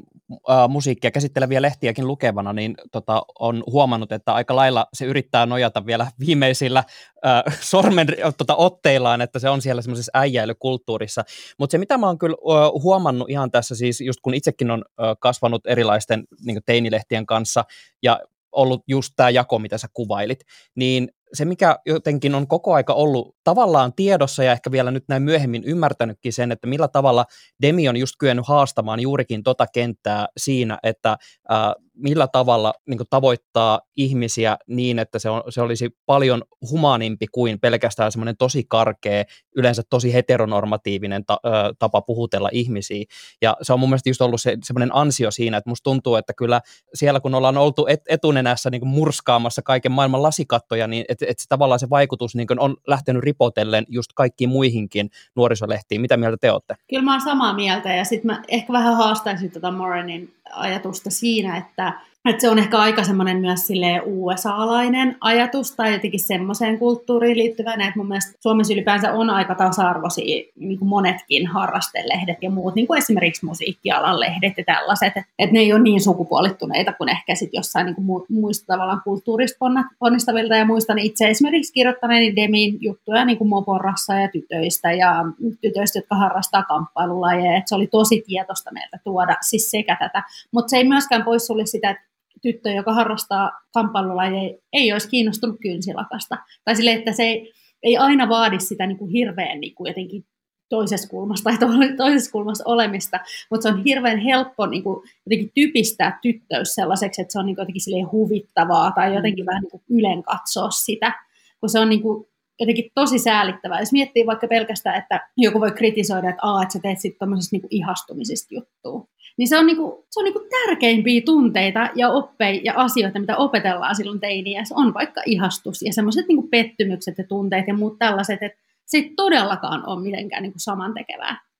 äh, 0.49 0.69
musiikkia 0.69 1.11
käsitteleviä 1.11 1.61
lehtiäkin 1.61 2.07
lukevana, 2.07 2.53
niin 2.53 2.75
tota, 2.91 3.23
on 3.39 3.63
huomannut, 3.71 4.11
että 4.11 4.33
aika 4.33 4.55
lailla 4.55 4.85
se 4.93 5.05
yrittää 5.05 5.45
nojata 5.45 5.85
vielä 5.85 6.07
viimeisillä 6.19 6.83
äh, 7.25 7.59
sormen 7.61 8.07
tota, 8.37 8.55
otteillaan, 8.55 9.21
että 9.21 9.39
se 9.39 9.49
on 9.49 9.61
siellä 9.61 9.81
semmoisessa 9.81 10.11
äijäilykulttuurissa. 10.13 11.23
Mutta 11.59 11.71
se, 11.71 11.77
mitä 11.77 11.97
mä 11.97 12.07
oon 12.07 12.17
kyllä 12.17 12.35
äh, 12.35 12.81
huomannut 12.83 13.29
ihan 13.29 13.51
tässä 13.51 13.75
siis, 13.75 14.01
just 14.01 14.19
kun 14.21 14.33
itsekin 14.33 14.71
on 14.71 14.85
äh, 14.87 15.05
kasvanut 15.19 15.67
erilaisten 15.67 16.23
niin 16.45 16.61
teinilehtien 16.65 17.25
kanssa 17.25 17.65
ja 18.03 18.19
ollut 18.51 18.83
just 18.87 19.13
tämä 19.15 19.29
jako, 19.29 19.59
mitä 19.59 19.77
sä 19.77 19.87
kuvailit, 19.93 20.39
niin 20.75 21.11
se, 21.33 21.45
mikä 21.45 21.79
jotenkin 21.85 22.35
on 22.35 22.47
koko 22.47 22.73
aika 22.73 22.93
ollut 22.93 23.35
tavallaan 23.43 23.93
tiedossa 23.93 24.43
ja 24.43 24.51
ehkä 24.51 24.71
vielä 24.71 24.91
nyt 24.91 25.03
näin 25.07 25.23
myöhemmin 25.23 25.63
ymmärtänytkin 25.63 26.33
sen, 26.33 26.51
että 26.51 26.67
millä 26.67 26.87
tavalla 26.87 27.25
Demi 27.61 27.89
on 27.89 27.97
just 27.97 28.15
kyennyt 28.19 28.47
haastamaan 28.47 28.99
juurikin 28.99 29.43
tota 29.43 29.65
kenttää 29.73 30.27
siinä, 30.37 30.79
että 30.83 31.17
ää, 31.49 31.73
millä 31.93 32.27
tavalla 32.27 32.73
niin 32.87 32.99
tavoittaa 33.09 33.81
ihmisiä 33.95 34.57
niin, 34.67 34.99
että 34.99 35.19
se, 35.19 35.29
on, 35.29 35.43
se 35.49 35.61
olisi 35.61 35.89
paljon 36.05 36.43
humanimpi 36.71 37.25
kuin 37.31 37.59
pelkästään 37.59 38.11
semmoinen 38.11 38.37
tosi 38.37 38.63
karkea, 38.69 39.23
yleensä 39.55 39.81
tosi 39.89 40.13
heteronormatiivinen 40.13 41.25
ta, 41.25 41.39
ää, 41.43 41.71
tapa 41.79 42.01
puhutella 42.01 42.49
ihmisiä. 42.51 43.03
Ja 43.41 43.57
se 43.61 43.73
on 43.73 43.79
mun 43.79 43.89
mielestä 43.89 44.09
just 44.09 44.21
ollut 44.21 44.41
se, 44.41 44.57
semmoinen 44.63 44.95
ansio 44.95 45.31
siinä, 45.31 45.57
että 45.57 45.69
musta 45.69 45.83
tuntuu, 45.83 46.15
että 46.15 46.33
kyllä 46.33 46.61
siellä 46.93 47.19
kun 47.19 47.35
ollaan 47.35 47.57
oltu 47.57 47.87
et, 47.87 48.01
etunenässä 48.09 48.69
niin 48.69 48.87
murskaamassa 48.87 49.61
kaiken 49.61 49.91
maailman 49.91 50.23
lasikattoja, 50.23 50.87
niin 50.87 51.05
että 51.29 51.41
et 51.43 51.49
tavallaan 51.49 51.79
se 51.79 51.89
vaikutus 51.89 52.35
niin 52.35 52.59
on 52.59 52.77
lähtenyt 52.87 53.23
ripotellen 53.23 53.85
just 53.89 54.11
kaikkiin 54.15 54.49
muihinkin 54.49 55.09
nuorisolehtiin. 55.35 56.01
Mitä 56.01 56.17
mieltä 56.17 56.37
te 56.37 56.51
olette? 56.51 56.75
Kyllä 56.89 57.03
mä 57.03 57.11
oon 57.11 57.21
samaa 57.21 57.53
mieltä 57.53 57.93
ja 57.93 58.05
sitten 58.05 58.31
mä 58.31 58.43
ehkä 58.47 58.73
vähän 58.73 58.95
haastaisin 58.95 59.51
tätä 59.51 59.71
Morenin 59.71 60.33
ajatusta 60.51 61.09
siinä, 61.09 61.57
että, 61.57 61.93
että 62.25 62.41
se 62.41 62.49
on 62.49 62.59
ehkä 62.59 62.77
aika 62.77 63.03
semmoinen 63.03 63.37
myös 63.37 63.67
silleen 63.67 64.01
USA-alainen 64.05 65.17
ajatus 65.21 65.75
tai 65.75 65.93
jotenkin 65.93 66.19
semmoiseen 66.19 66.79
kulttuuriin 66.79 67.37
liittyvänä, 67.37 67.87
että 67.87 67.99
mun 67.99 68.07
mielestä 68.07 68.31
Suomessa 68.39 68.73
ylipäänsä 68.73 69.13
on 69.13 69.29
aika 69.29 69.55
tasa-arvoisia 69.55 70.51
niin 70.55 70.79
kuin 70.79 70.89
monetkin 70.89 71.47
harrastelehdet 71.47 72.37
ja 72.41 72.49
muut, 72.49 72.75
niin 72.75 72.87
kuin 72.87 72.97
esimerkiksi 72.97 73.45
musiikkialan 73.45 74.19
lehdet 74.19 74.53
ja 74.57 74.63
tällaiset, 74.63 75.07
että, 75.07 75.53
ne 75.53 75.59
ei 75.59 75.73
ole 75.73 75.81
niin 75.81 76.01
sukupuolittuneita 76.01 76.93
kuin 76.93 77.09
ehkä 77.09 77.35
sitten 77.35 77.57
jossain 77.57 77.85
niin 77.85 77.95
kuin 77.95 78.25
muista 78.29 78.65
tavallaan 78.65 79.01
kulttuurista 79.03 79.65
ponnistavilta 79.99 80.55
ja 80.55 80.65
muistan 80.65 80.99
itse 80.99 81.29
esimerkiksi 81.29 81.73
kirjoittaneeni 81.73 82.35
Demin 82.35 82.77
juttuja 82.81 83.25
niin 83.25 83.37
kuin 83.37 83.47
moporassa 83.47 84.13
ja 84.13 84.27
tytöistä 84.27 84.91
ja 84.91 85.25
tytöistä, 85.61 85.99
jotka 85.99 86.15
harrastaa 86.15 86.63
kamppailulajeja, 86.63 87.57
että 87.57 87.69
se 87.69 87.75
oli 87.75 87.87
tosi 87.87 88.23
tietoista 88.27 88.71
meiltä 88.71 88.99
tuoda 89.03 89.35
siis 89.41 89.71
sekä 89.71 89.97
tätä, 89.99 90.23
mutta 90.53 90.69
se 90.69 90.77
ei 90.77 90.87
myöskään 90.87 91.23
poissulje 91.23 91.65
sitä, 91.65 91.89
että 91.89 92.10
tyttö, 92.41 92.69
joka 92.69 92.93
harrastaa 92.93 93.51
kamppailulajeja, 93.73 94.57
ei 94.73 94.93
olisi 94.93 95.09
kiinnostunut 95.09 95.57
kynsilakasta. 95.61 96.37
Tai 96.65 96.75
sille, 96.75 96.91
että 96.91 97.11
se 97.11 97.23
ei, 97.23 97.53
ei 97.83 97.97
aina 97.97 98.29
vaadi 98.29 98.59
sitä 98.59 98.87
niin 98.87 98.97
kuin 98.97 99.11
hirveän 99.11 99.59
niin 99.59 99.75
kuin 99.75 99.87
jotenkin 99.87 100.25
toisessa 100.69 101.09
kulmassa 101.09 101.43
tai 101.43 101.57
toisessa 101.97 102.31
kulmassa 102.31 102.63
olemista, 102.67 103.19
mutta 103.51 103.63
se 103.63 103.69
on 103.69 103.83
hirveän 103.83 104.17
helppo 104.17 104.65
niin 104.65 104.83
kuin, 104.83 105.09
jotenkin 105.25 105.51
typistää 105.55 106.19
tyttöys 106.21 106.75
sellaiseksi, 106.75 107.21
että 107.21 107.31
se 107.31 107.39
on 107.39 107.45
niin 107.45 107.55
kuin, 107.55 107.63
jotenkin 107.63 108.11
huvittavaa 108.11 108.91
tai 108.91 109.15
jotenkin 109.15 109.45
vähän 109.45 109.61
niin 109.61 109.71
kuin 109.71 109.83
ylen 109.89 110.23
katsoa 110.23 110.69
sitä, 110.71 111.13
kun 111.59 111.69
se 111.69 111.79
on 111.79 111.89
niin 111.89 112.01
kuin, 112.01 112.27
jotenkin 112.59 112.91
tosi 112.95 113.19
säälittävää. 113.19 113.79
Jos 113.79 113.91
miettii 113.91 114.25
vaikka 114.25 114.47
pelkästään, 114.47 114.95
että 114.97 115.29
joku 115.37 115.59
voi 115.59 115.71
kritisoida, 115.71 116.29
että, 116.29 116.41
Aa, 116.41 116.61
että 116.61 116.73
sä 116.73 116.79
teet 116.79 116.99
sitten 116.99 117.19
tuommoisesta 117.19 117.55
niin 117.55 117.67
ihastumisesta 117.69 118.55
juttua, 118.55 119.07
niin 119.37 119.47
se 119.47 119.57
on, 119.57 119.65
niinku, 119.65 120.05
se 120.09 120.19
on 120.19 120.23
niinku 120.23 120.47
tärkeimpiä 120.49 121.21
tunteita 121.25 121.89
ja 121.95 122.09
oppeja 122.09 122.61
ja 122.63 122.73
asioita, 122.75 123.19
mitä 123.19 123.37
opetellaan 123.37 123.95
silloin 123.95 124.19
teiniä. 124.19 124.65
Se 124.65 124.73
on 124.77 124.93
vaikka 124.93 125.21
ihastus 125.25 125.81
ja 125.81 125.93
semmoiset 125.93 126.27
niinku 126.27 126.47
pettymykset 126.47 127.17
ja 127.17 127.23
tunteet 127.23 127.67
ja 127.67 127.73
muut 127.73 127.99
tällaiset, 127.99 128.43
että 128.43 128.61
se 128.85 128.97
ei 128.97 129.13
todellakaan 129.15 129.89
ole 129.89 130.01
mitenkään 130.01 130.43
niinku 130.43 130.59
samantekevää. 130.59 131.51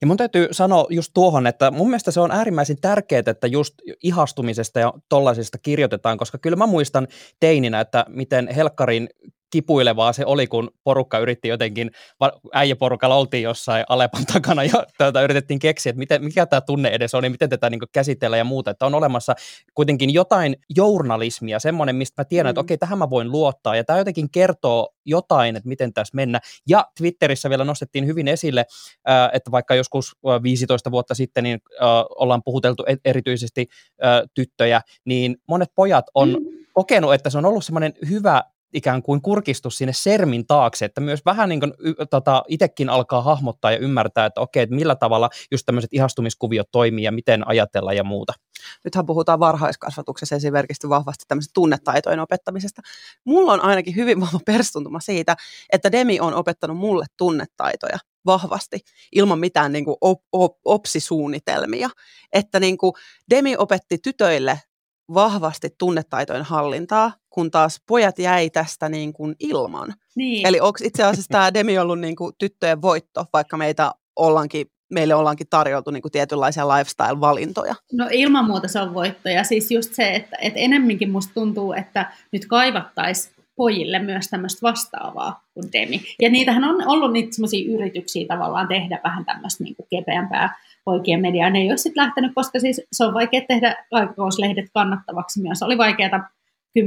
Ja 0.00 0.06
mun 0.06 0.16
täytyy 0.16 0.48
sanoa 0.52 0.86
just 0.90 1.10
tuohon, 1.14 1.46
että 1.46 1.70
mun 1.70 1.86
mielestä 1.86 2.10
se 2.10 2.20
on 2.20 2.30
äärimmäisen 2.30 2.80
tärkeää, 2.80 3.22
että 3.26 3.46
just 3.46 3.74
ihastumisesta 4.02 4.80
ja 4.80 4.92
tollaisista 5.08 5.58
kirjoitetaan, 5.58 6.18
koska 6.18 6.38
kyllä 6.38 6.56
mä 6.56 6.66
muistan 6.66 7.08
teininä, 7.40 7.80
että 7.80 8.04
miten 8.08 8.48
Helkkarin 8.48 9.08
kipuilevaa 9.50 10.12
se 10.12 10.24
oli, 10.26 10.46
kun 10.46 10.70
porukka 10.84 11.18
yritti 11.18 11.48
jotenkin, 11.48 11.90
äijäporukalla 12.52 13.16
oltiin 13.16 13.42
jossain 13.42 13.84
Alepan 13.88 14.26
takana 14.32 14.64
ja 14.64 14.86
tätä 14.98 15.22
yritettiin 15.22 15.58
keksiä, 15.58 15.90
että 15.90 15.98
miten, 15.98 16.24
mikä 16.24 16.46
tämä 16.46 16.60
tunne 16.60 16.88
edes 16.88 17.14
on, 17.14 17.22
niin 17.22 17.32
miten 17.32 17.50
tätä 17.50 17.70
niin 17.70 17.80
käsitellä 17.92 18.36
ja 18.36 18.44
muuta, 18.44 18.70
että 18.70 18.86
on 18.86 18.94
olemassa 18.94 19.34
kuitenkin 19.74 20.14
jotain 20.14 20.56
journalismia, 20.76 21.58
semmoinen, 21.58 21.96
mistä 21.96 22.22
mä 22.22 22.24
tiedän, 22.24 22.46
mm. 22.46 22.50
että 22.50 22.60
okei, 22.60 22.78
tähän 22.78 22.98
mä 22.98 23.10
voin 23.10 23.32
luottaa 23.32 23.76
ja 23.76 23.84
tämä 23.84 23.98
jotenkin 23.98 24.30
kertoo 24.30 24.88
jotain, 25.04 25.56
että 25.56 25.68
miten 25.68 25.92
tässä 25.92 26.16
mennä. 26.16 26.40
Ja 26.68 26.86
Twitterissä 26.98 27.50
vielä 27.50 27.64
nostettiin 27.64 28.06
hyvin 28.06 28.28
esille, 28.28 28.66
että 29.32 29.50
vaikka 29.50 29.74
joskus 29.74 30.16
15 30.42 30.90
vuotta 30.90 31.14
sitten 31.14 31.44
niin 31.44 31.58
ollaan 32.18 32.42
puhuteltu 32.44 32.84
e-, 32.86 32.96
erityisesti 33.04 33.66
tyttöjä, 34.34 34.80
niin 35.04 35.36
monet 35.48 35.68
pojat 35.74 36.04
on 36.14 36.28
mm. 36.28 36.66
kokenut, 36.72 37.14
että 37.14 37.30
se 37.30 37.38
on 37.38 37.44
ollut 37.44 37.64
semmoinen 37.64 37.92
hyvä 38.08 38.42
ikään 38.72 39.02
kuin 39.02 39.22
kurkistus 39.22 39.78
sinne 39.78 39.92
sermin 39.92 40.46
taakse, 40.46 40.84
että 40.84 41.00
myös 41.00 41.20
vähän 41.24 41.48
niin 41.48 41.60
kuin, 41.60 41.72
tota, 42.10 42.42
itsekin 42.48 42.88
alkaa 42.88 43.22
hahmottaa 43.22 43.72
ja 43.72 43.78
ymmärtää, 43.78 44.26
että 44.26 44.40
okei, 44.40 44.62
että 44.62 44.74
millä 44.74 44.94
tavalla 44.94 45.30
just 45.50 45.66
tämmöiset 45.66 45.92
ihastumiskuviot 45.92 46.68
toimii 46.72 47.04
ja 47.04 47.12
miten 47.12 47.48
ajatella 47.48 47.92
ja 47.92 48.04
muuta. 48.04 48.32
Nythän 48.84 49.06
puhutaan 49.06 49.40
varhaiskasvatuksessa 49.40 50.36
esimerkiksi 50.36 50.88
vahvasti 50.88 51.24
tämmöisestä 51.28 51.54
tunnetaitojen 51.54 52.20
opettamisesta. 52.20 52.82
Mulla 53.24 53.52
on 53.52 53.60
ainakin 53.60 53.96
hyvin 53.96 54.20
vahva 54.20 54.40
perstuntuma 54.46 55.00
siitä, 55.00 55.36
että 55.72 55.92
Demi 55.92 56.20
on 56.20 56.34
opettanut 56.34 56.76
mulle 56.76 57.06
tunnetaitoja 57.16 57.98
vahvasti 58.26 58.80
ilman 59.12 59.38
mitään 59.38 59.72
niin 59.72 59.84
kuin 59.84 59.96
op, 60.00 60.20
op, 60.32 60.56
opsisuunnitelmia. 60.64 61.90
Että 62.32 62.60
niin 62.60 62.78
kuin 62.78 62.92
Demi 63.30 63.56
opetti 63.56 63.98
tytöille 63.98 64.60
vahvasti 65.14 65.68
tunnetaitojen 65.78 66.44
hallintaa, 66.44 67.12
kun 67.30 67.50
taas 67.50 67.82
pojat 67.86 68.18
jäi 68.18 68.50
tästä 68.50 68.88
niin 68.88 69.12
kuin 69.12 69.34
ilman. 69.40 69.94
Niin. 70.14 70.46
Eli 70.46 70.60
onko 70.60 70.78
itse 70.82 71.02
asiassa 71.02 71.28
tämä 71.28 71.54
Demi 71.54 71.78
ollut 71.78 72.00
niin 72.00 72.16
kuin 72.16 72.32
tyttöjen 72.38 72.82
voitto, 72.82 73.24
vaikka 73.32 73.56
meitä 73.56 73.92
ollaankin 74.16 74.66
meille 74.90 75.14
ollaankin 75.14 75.46
tarjoltu 75.50 75.90
niin 75.90 76.02
kuin 76.02 76.12
tietynlaisia 76.12 76.68
lifestyle-valintoja. 76.68 77.74
No 77.92 78.08
ilman 78.12 78.44
muuta 78.44 78.68
se 78.68 78.80
on 78.80 78.94
voitto. 78.94 79.28
Ja 79.28 79.44
siis 79.44 79.70
just 79.70 79.94
se, 79.94 80.14
että, 80.14 80.36
että 80.40 80.58
enemminkin 80.58 81.10
musta 81.10 81.34
tuntuu, 81.34 81.72
että 81.72 82.12
nyt 82.32 82.46
kaivattaisiin 82.46 83.34
pojille 83.56 83.98
myös 83.98 84.28
tämmöistä 84.28 84.62
vastaavaa 84.62 85.44
kuin 85.54 85.72
Demi. 85.72 86.00
Ja 86.20 86.30
niitähän 86.30 86.64
on 86.64 86.88
ollut 86.88 87.12
niitä 87.12 87.34
semmoisia 87.34 87.74
yrityksiä 87.74 88.26
tavallaan 88.26 88.68
tehdä 88.68 89.00
vähän 89.04 89.24
tämmöistä 89.24 89.64
niin 89.64 89.76
kuin 89.76 89.86
kepeämpää 89.90 90.58
poikien 90.86 91.20
mediaa. 91.20 91.50
Ne 91.50 91.58
ei 91.58 91.70
ole 91.70 91.76
sitten 91.76 92.04
lähtenyt, 92.04 92.32
koska 92.34 92.58
siis 92.58 92.82
se 92.92 93.04
on 93.04 93.14
vaikea 93.14 93.40
tehdä 93.48 93.84
aikakauslehdet 93.92 94.64
kannattavaksi 94.74 95.42
myös. 95.42 95.62
Oli 95.62 95.78
vaikeaa 95.78 96.30
10-15 96.78 96.82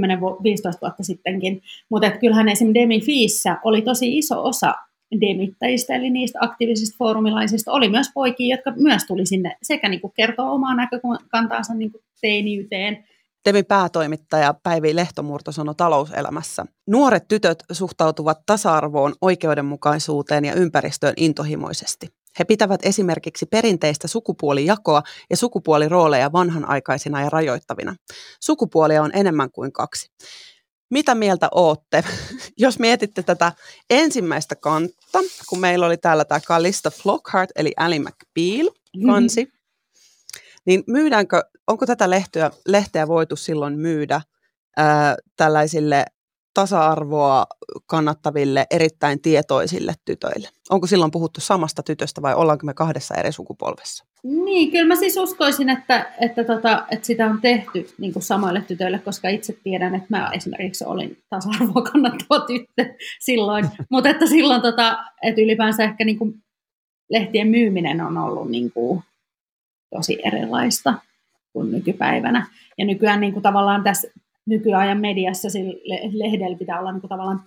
vuotta 0.81 1.03
sittenkin. 1.03 1.61
Mutta 1.89 2.11
kyllähän 2.11 2.49
esimerkiksi 2.49 2.81
Demi 2.81 3.01
Fiissä 3.01 3.57
oli 3.63 3.81
tosi 3.81 4.17
iso 4.17 4.43
osa 4.43 4.73
demittäjistä, 5.21 5.95
eli 5.95 6.09
niistä 6.09 6.39
aktiivisista 6.41 6.95
foorumilaisista, 6.97 7.71
oli 7.71 7.89
myös 7.89 8.07
poikia, 8.13 8.55
jotka 8.55 8.71
myös 8.75 9.05
tuli 9.07 9.25
sinne 9.25 9.57
sekä 9.63 9.89
niin 9.89 10.01
kuin 10.01 10.13
kertoa 10.15 10.51
omaa 10.51 10.75
näkökantaansa 10.75 11.73
niin 11.73 11.91
kuin 11.91 12.03
teiniyteen, 12.21 13.03
Demin 13.45 13.65
päätoimittaja 13.65 14.53
Päivi 14.63 14.95
Lehtomurto 14.95 15.51
sanoi 15.51 15.75
talouselämässä. 15.75 16.65
Nuoret 16.87 17.27
tytöt 17.27 17.63
suhtautuvat 17.71 18.39
tasa-arvoon, 18.45 19.13
oikeudenmukaisuuteen 19.21 20.45
ja 20.45 20.53
ympäristöön 20.53 21.13
intohimoisesti. 21.17 22.07
He 22.39 22.45
pitävät 22.45 22.79
esimerkiksi 22.83 23.45
perinteistä 23.45 24.07
sukupuolijakoa 24.07 25.03
ja 25.29 25.37
sukupuolirooleja 25.37 26.31
vanhanaikaisina 26.31 27.21
ja 27.21 27.29
rajoittavina. 27.29 27.95
Sukupuolia 28.41 29.03
on 29.03 29.11
enemmän 29.13 29.51
kuin 29.51 29.73
kaksi. 29.73 30.07
Mitä 30.89 31.15
mieltä 31.15 31.47
ootte, 31.51 32.03
jos 32.57 32.79
mietitte 32.79 33.23
tätä 33.23 33.51
ensimmäistä 33.89 34.55
kantta, 34.55 35.19
kun 35.49 35.59
meillä 35.59 35.85
oli 35.85 35.97
täällä 35.97 36.25
tämä 36.25 36.39
Calista 36.39 36.91
Flockhart 36.91 37.49
eli 37.55 37.73
Ali 37.77 37.99
McBeal 37.99 38.69
kansi, 39.05 39.45
mm-hmm. 39.45 39.59
niin 40.65 40.83
myydäänkö, 40.87 41.43
onko 41.67 41.85
tätä 41.85 42.09
lehteä, 42.09 42.51
lehteä 42.67 43.07
voitu 43.07 43.35
silloin 43.35 43.79
myydä 43.79 44.21
ää, 44.77 45.15
tällaisille 45.37 46.05
tasa-arvoa 46.59 47.45
kannattaville, 47.85 48.65
erittäin 48.71 49.21
tietoisille 49.21 49.93
tytöille? 50.05 50.47
Onko 50.69 50.87
silloin 50.87 51.11
puhuttu 51.11 51.41
samasta 51.41 51.83
tytöstä 51.83 52.21
vai 52.21 52.35
ollaanko 52.35 52.65
me 52.65 52.73
kahdessa 52.73 53.15
eri 53.15 53.31
sukupolvessa? 53.31 54.05
Niin, 54.23 54.71
kyllä 54.71 54.87
mä 54.87 54.95
siis 54.95 55.17
uskoisin, 55.17 55.69
että, 55.69 56.11
että, 56.19 56.43
tota, 56.43 56.85
että 56.91 57.07
sitä 57.07 57.25
on 57.25 57.41
tehty 57.41 57.89
niin 57.97 58.13
kuin 58.13 58.23
samoille 58.23 58.61
tytöille, 58.61 58.99
koska 58.99 59.29
itse 59.29 59.57
tiedän, 59.63 59.95
että 59.95 60.07
mä 60.09 60.29
esimerkiksi 60.33 60.85
olin 60.85 61.17
tasa-arvoa 61.29 61.81
kannattava 61.81 62.39
tyttö 62.39 62.95
silloin, 63.19 63.69
mutta 63.91 64.09
että 64.09 64.25
silloin 64.25 64.61
tota, 64.61 64.97
että 65.23 65.41
ylipäänsä 65.41 65.83
ehkä 65.83 66.05
niin 66.05 66.17
kuin 66.17 66.33
lehtien 67.09 67.47
myyminen 67.47 68.01
on 68.01 68.17
ollut 68.17 68.49
niin 68.49 68.71
kuin 68.71 69.03
tosi 69.95 70.19
erilaista 70.23 70.93
kuin 71.53 71.71
nykypäivänä. 71.71 72.47
Ja 72.77 72.85
nykyään 72.85 73.19
niin 73.21 73.33
kuin 73.33 73.43
tavallaan 73.43 73.83
tässä 73.83 74.07
nykyajan 74.49 74.99
mediassa 74.99 75.49
sille 75.49 75.99
lehdellä 76.11 76.57
pitää 76.57 76.79
olla 76.79 76.91
niin 76.91 77.01
kuin 77.01 77.09
tavallaan 77.09 77.43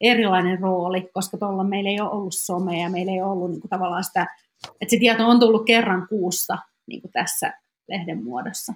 erilainen 0.00 0.58
rooli, 0.58 1.10
koska 1.14 1.38
tuolla 1.38 1.64
meillä 1.64 1.90
ei 1.90 2.00
ole 2.00 2.10
ollut 2.10 2.34
somea, 2.34 2.88
meillä 2.88 3.12
ei 3.12 3.22
ole 3.22 3.32
ollut 3.32 3.50
niin 3.50 3.60
kuin 3.60 3.70
tavallaan 3.70 4.04
sitä, 4.04 4.26
että 4.80 4.90
se 4.90 4.96
tieto 4.98 5.26
on 5.28 5.40
tullut 5.40 5.66
kerran 5.66 6.08
kuusta 6.08 6.58
niin 6.86 7.00
kuin 7.00 7.12
tässä 7.12 7.52
lehden 7.88 8.24
muodossa 8.24 8.72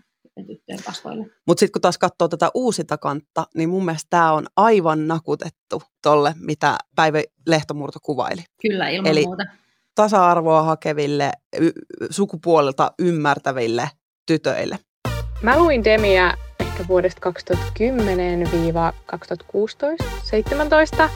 tyttöjen 0.47 0.83
kasvoille. 0.85 1.27
Mutta 1.47 1.61
sitten 1.61 1.73
kun 1.73 1.83
taas 1.83 1.99
katsoo 1.99 2.29
tätä 2.29 2.51
uusinta 2.55 2.99
kantta, 2.99 3.47
niin 3.55 3.69
mun 3.69 3.85
mielestä 3.85 4.07
tämä 4.11 4.33
on 4.33 4.47
aivan 4.57 5.09
nakutettu 5.09 5.83
tolle, 6.03 6.35
mitä 6.41 6.79
Päivä 6.97 7.23
Lehtomurto 7.47 7.99
kuvaili. 8.03 8.45
Kyllä, 8.62 8.89
ilman 8.89 9.11
Eli 9.11 9.25
muuta. 9.25 9.45
tasa-arvoa 9.95 10.62
hakeville, 10.62 11.33
y- 11.61 11.71
sukupuolelta 12.11 12.93
ymmärtäville 12.99 13.91
tytöille. 14.27 14.79
Mä 15.43 15.59
luin 15.59 15.85
Demiä 15.85 16.35
ehkä 16.77 16.89
vuodesta 16.89 17.31
2010-2016-17. 21.07 21.11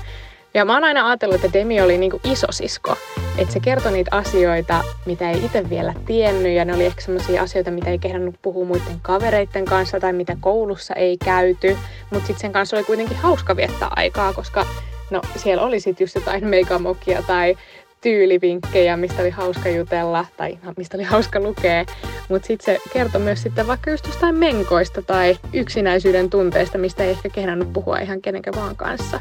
Ja 0.55 0.65
mä 0.65 0.75
oon 0.75 0.85
aina 0.85 1.07
ajatellut, 1.07 1.45
että 1.45 1.59
Demi 1.59 1.81
oli 1.81 1.99
niinku 1.99 2.21
isosisko. 2.25 2.97
Että 3.39 3.53
se 3.53 3.61
kertoi 3.61 3.93
niitä 3.93 4.17
asioita, 4.17 4.85
mitä 5.07 5.31
ei 5.31 5.45
itse 5.45 5.71
vielä 5.71 5.95
tiennyt. 6.07 6.53
Ja 6.53 6.65
ne 6.65 6.75
oli 6.75 6.87
ehkä 6.87 7.01
sellaisia 7.01 7.43
asioita, 7.43 7.71
mitä 7.71 7.91
ei 7.91 7.99
kehdannut 7.99 8.35
puhua 8.43 8.65
muiden 8.65 9.01
kavereiden 9.03 9.65
kanssa 9.65 10.01
tai 10.01 10.13
mitä 10.13 10.37
koulussa 10.41 10.95
ei 10.95 11.17
käyty. 11.25 11.77
Mutta 12.11 12.27
sitten 12.27 12.41
sen 12.41 12.53
kanssa 12.53 12.77
oli 12.77 12.85
kuitenkin 12.85 13.17
hauska 13.17 13.57
viettää 13.57 13.89
aikaa, 13.97 14.33
koska 14.33 14.67
no, 15.11 15.23
siellä 15.37 15.63
oli 15.63 15.81
sitten 15.81 16.05
just 16.05 16.15
jotain 16.15 16.47
megamokia 16.47 17.23
tai 17.27 17.57
tyylivinkkejä, 18.01 18.97
mistä 18.97 19.23
oli 19.23 19.31
hauska 19.31 19.69
jutella 19.69 20.27
tai 20.37 20.59
no, 20.63 20.73
mistä 20.77 20.97
oli 20.97 21.05
hauska 21.05 21.41
lukea. 21.41 21.85
Mutta 22.29 22.47
sitten 22.47 22.65
se 22.65 22.91
kertoi 22.93 23.21
myös 23.21 23.43
sitten 23.43 23.67
vaikka 23.67 23.91
just 23.91 24.07
jostain 24.07 24.35
menkoista 24.35 25.03
tai 25.03 25.39
yksinäisyyden 25.53 26.31
tunteesta, 26.31 26.79
mistä 26.79 27.05
ei 27.05 27.11
ehkä 27.11 27.29
kehdannut 27.29 27.73
puhua 27.73 27.99
ihan 27.99 28.23
kenenkään 28.23 28.57
vaan 28.57 28.77
kanssa. 28.77 29.21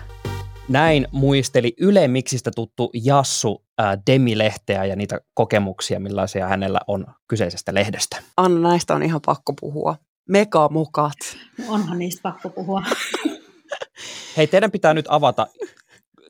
Näin 0.69 1.07
muisteli 1.11 1.73
Yle 1.79 2.07
Miksistä 2.07 2.51
tuttu 2.55 2.89
Jassu 2.93 3.63
äh, 3.81 3.97
Demi-lehteä 4.11 4.85
ja 4.85 4.95
niitä 4.95 5.19
kokemuksia, 5.33 5.99
millaisia 5.99 6.47
hänellä 6.47 6.79
on 6.87 7.05
kyseisestä 7.27 7.73
lehdestä. 7.73 8.17
Anna, 8.37 8.69
näistä 8.69 8.95
on 8.95 9.03
ihan 9.03 9.21
pakko 9.25 9.53
puhua. 9.61 9.95
Megamokat. 10.29 11.17
Onhan 11.67 11.99
niistä 11.99 12.21
pakko 12.21 12.49
puhua. 12.49 12.83
Hei, 14.37 14.47
teidän 14.47 14.71
pitää 14.71 14.93
nyt 14.93 15.05
avata 15.09 15.47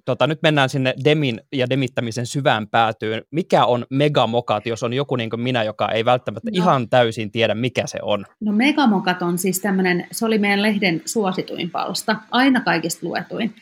tota, 0.09 0.27
nyt 0.27 0.41
mennään 0.43 0.69
sinne 0.69 0.93
demin 1.03 1.41
ja 1.53 1.69
demittämisen 1.69 2.25
syvään 2.25 2.67
päätyyn. 2.67 3.21
Mikä 3.31 3.65
on 3.65 3.85
megamokat, 3.89 4.65
jos 4.65 4.83
on 4.83 4.93
joku 4.93 5.15
niin 5.15 5.29
kuin 5.29 5.39
minä, 5.39 5.63
joka 5.63 5.91
ei 5.91 6.05
välttämättä 6.05 6.51
no. 6.51 6.63
ihan 6.63 6.89
täysin 6.89 7.31
tiedä, 7.31 7.55
mikä 7.55 7.87
se 7.87 7.99
on? 8.01 8.25
No 8.41 8.51
megamokat 8.51 9.21
on 9.21 9.37
siis 9.37 9.59
tämmöinen, 9.59 10.07
se 10.11 10.25
oli 10.25 10.37
meidän 10.37 10.61
lehden 10.61 11.01
suosituin 11.05 11.69
palsta, 11.69 12.15
aina 12.31 12.61
kaikista 12.61 13.07
luetuin. 13.07 13.55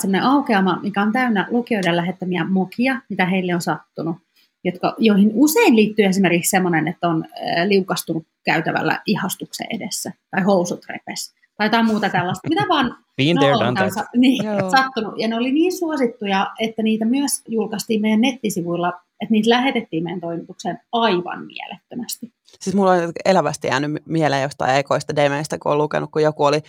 Semmoinen 0.00 0.22
aukeama, 0.22 0.78
mikä 0.82 1.02
on 1.02 1.12
täynnä 1.12 1.46
lukijoiden 1.50 1.96
lähettämiä 1.96 2.44
mokia, 2.44 3.00
mitä 3.08 3.26
heille 3.26 3.54
on 3.54 3.62
sattunut, 3.62 4.16
jotka, 4.64 4.94
joihin 4.98 5.30
usein 5.34 5.76
liittyy 5.76 6.04
esimerkiksi 6.04 6.50
semmoinen, 6.50 6.88
että 6.88 7.08
on 7.08 7.24
liukastunut 7.66 8.26
käytävällä 8.44 9.02
ihastuksen 9.06 9.66
edessä 9.70 10.12
tai 10.30 10.42
housut 10.42 10.86
repes 10.88 11.41
tai 11.62 11.66
jotain 11.66 11.86
muuta 11.86 12.10
tällaista, 12.10 12.48
mitä 12.48 12.66
vaan 12.68 12.96
Been 13.16 13.36
there, 13.38 13.52
done 13.52 13.90
that. 13.94 14.06
Niin, 14.16 14.44
sattunut. 14.70 15.14
Ja 15.16 15.28
ne 15.28 15.36
oli 15.36 15.52
niin 15.52 15.78
suosittuja, 15.78 16.50
että 16.60 16.82
niitä 16.82 17.04
myös 17.04 17.30
julkaistiin 17.48 18.00
meidän 18.00 18.20
nettisivuilla, 18.20 18.88
että 19.20 19.32
niitä 19.32 19.50
lähetettiin 19.50 20.02
meidän 20.02 20.20
toimitukseen 20.20 20.78
aivan 20.92 21.46
mielettömästi. 21.46 22.32
Siis 22.60 22.76
mulla 22.76 22.92
on 22.92 23.12
elävästi 23.24 23.68
jäänyt 23.68 24.02
mieleen 24.06 24.42
jostain 24.42 24.76
ekoista 24.76 25.16
demeistä, 25.16 25.58
kun 25.58 25.72
on 25.72 25.78
lukenut, 25.78 26.10
kun 26.10 26.22
joku 26.22 26.44
oli 26.44 26.60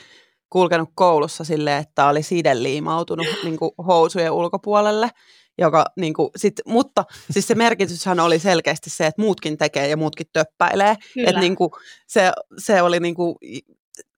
kulkenut 0.49 0.89
koulussa 0.95 1.43
silleen, 1.43 1.82
että 1.82 2.08
oli 2.08 2.23
sideliimautunut 2.23 3.27
niin 3.43 3.58
kuin 3.58 3.71
housujen 3.88 4.32
ulkopuolelle. 4.32 5.10
Joka, 5.58 5.86
niin 5.97 6.13
kuin, 6.13 6.29
sit, 6.36 6.53
mutta 6.65 7.06
siis 7.32 7.47
se 7.47 7.56
merkityshän 7.56 8.19
oli 8.19 8.39
selkeästi 8.39 8.89
se, 8.89 9.08
että 9.08 9.21
muutkin 9.21 9.58
tekee 9.58 9.88
ja 9.88 9.97
muutkin 9.97 10.27
töppäilee. 10.34 10.95
Et, 11.27 11.36
niin 11.36 11.56
kuin, 11.56 11.69
se, 12.08 12.32
se 12.58 12.82
oli 12.82 12.99
niin 12.99 13.15
kuin, 13.15 13.36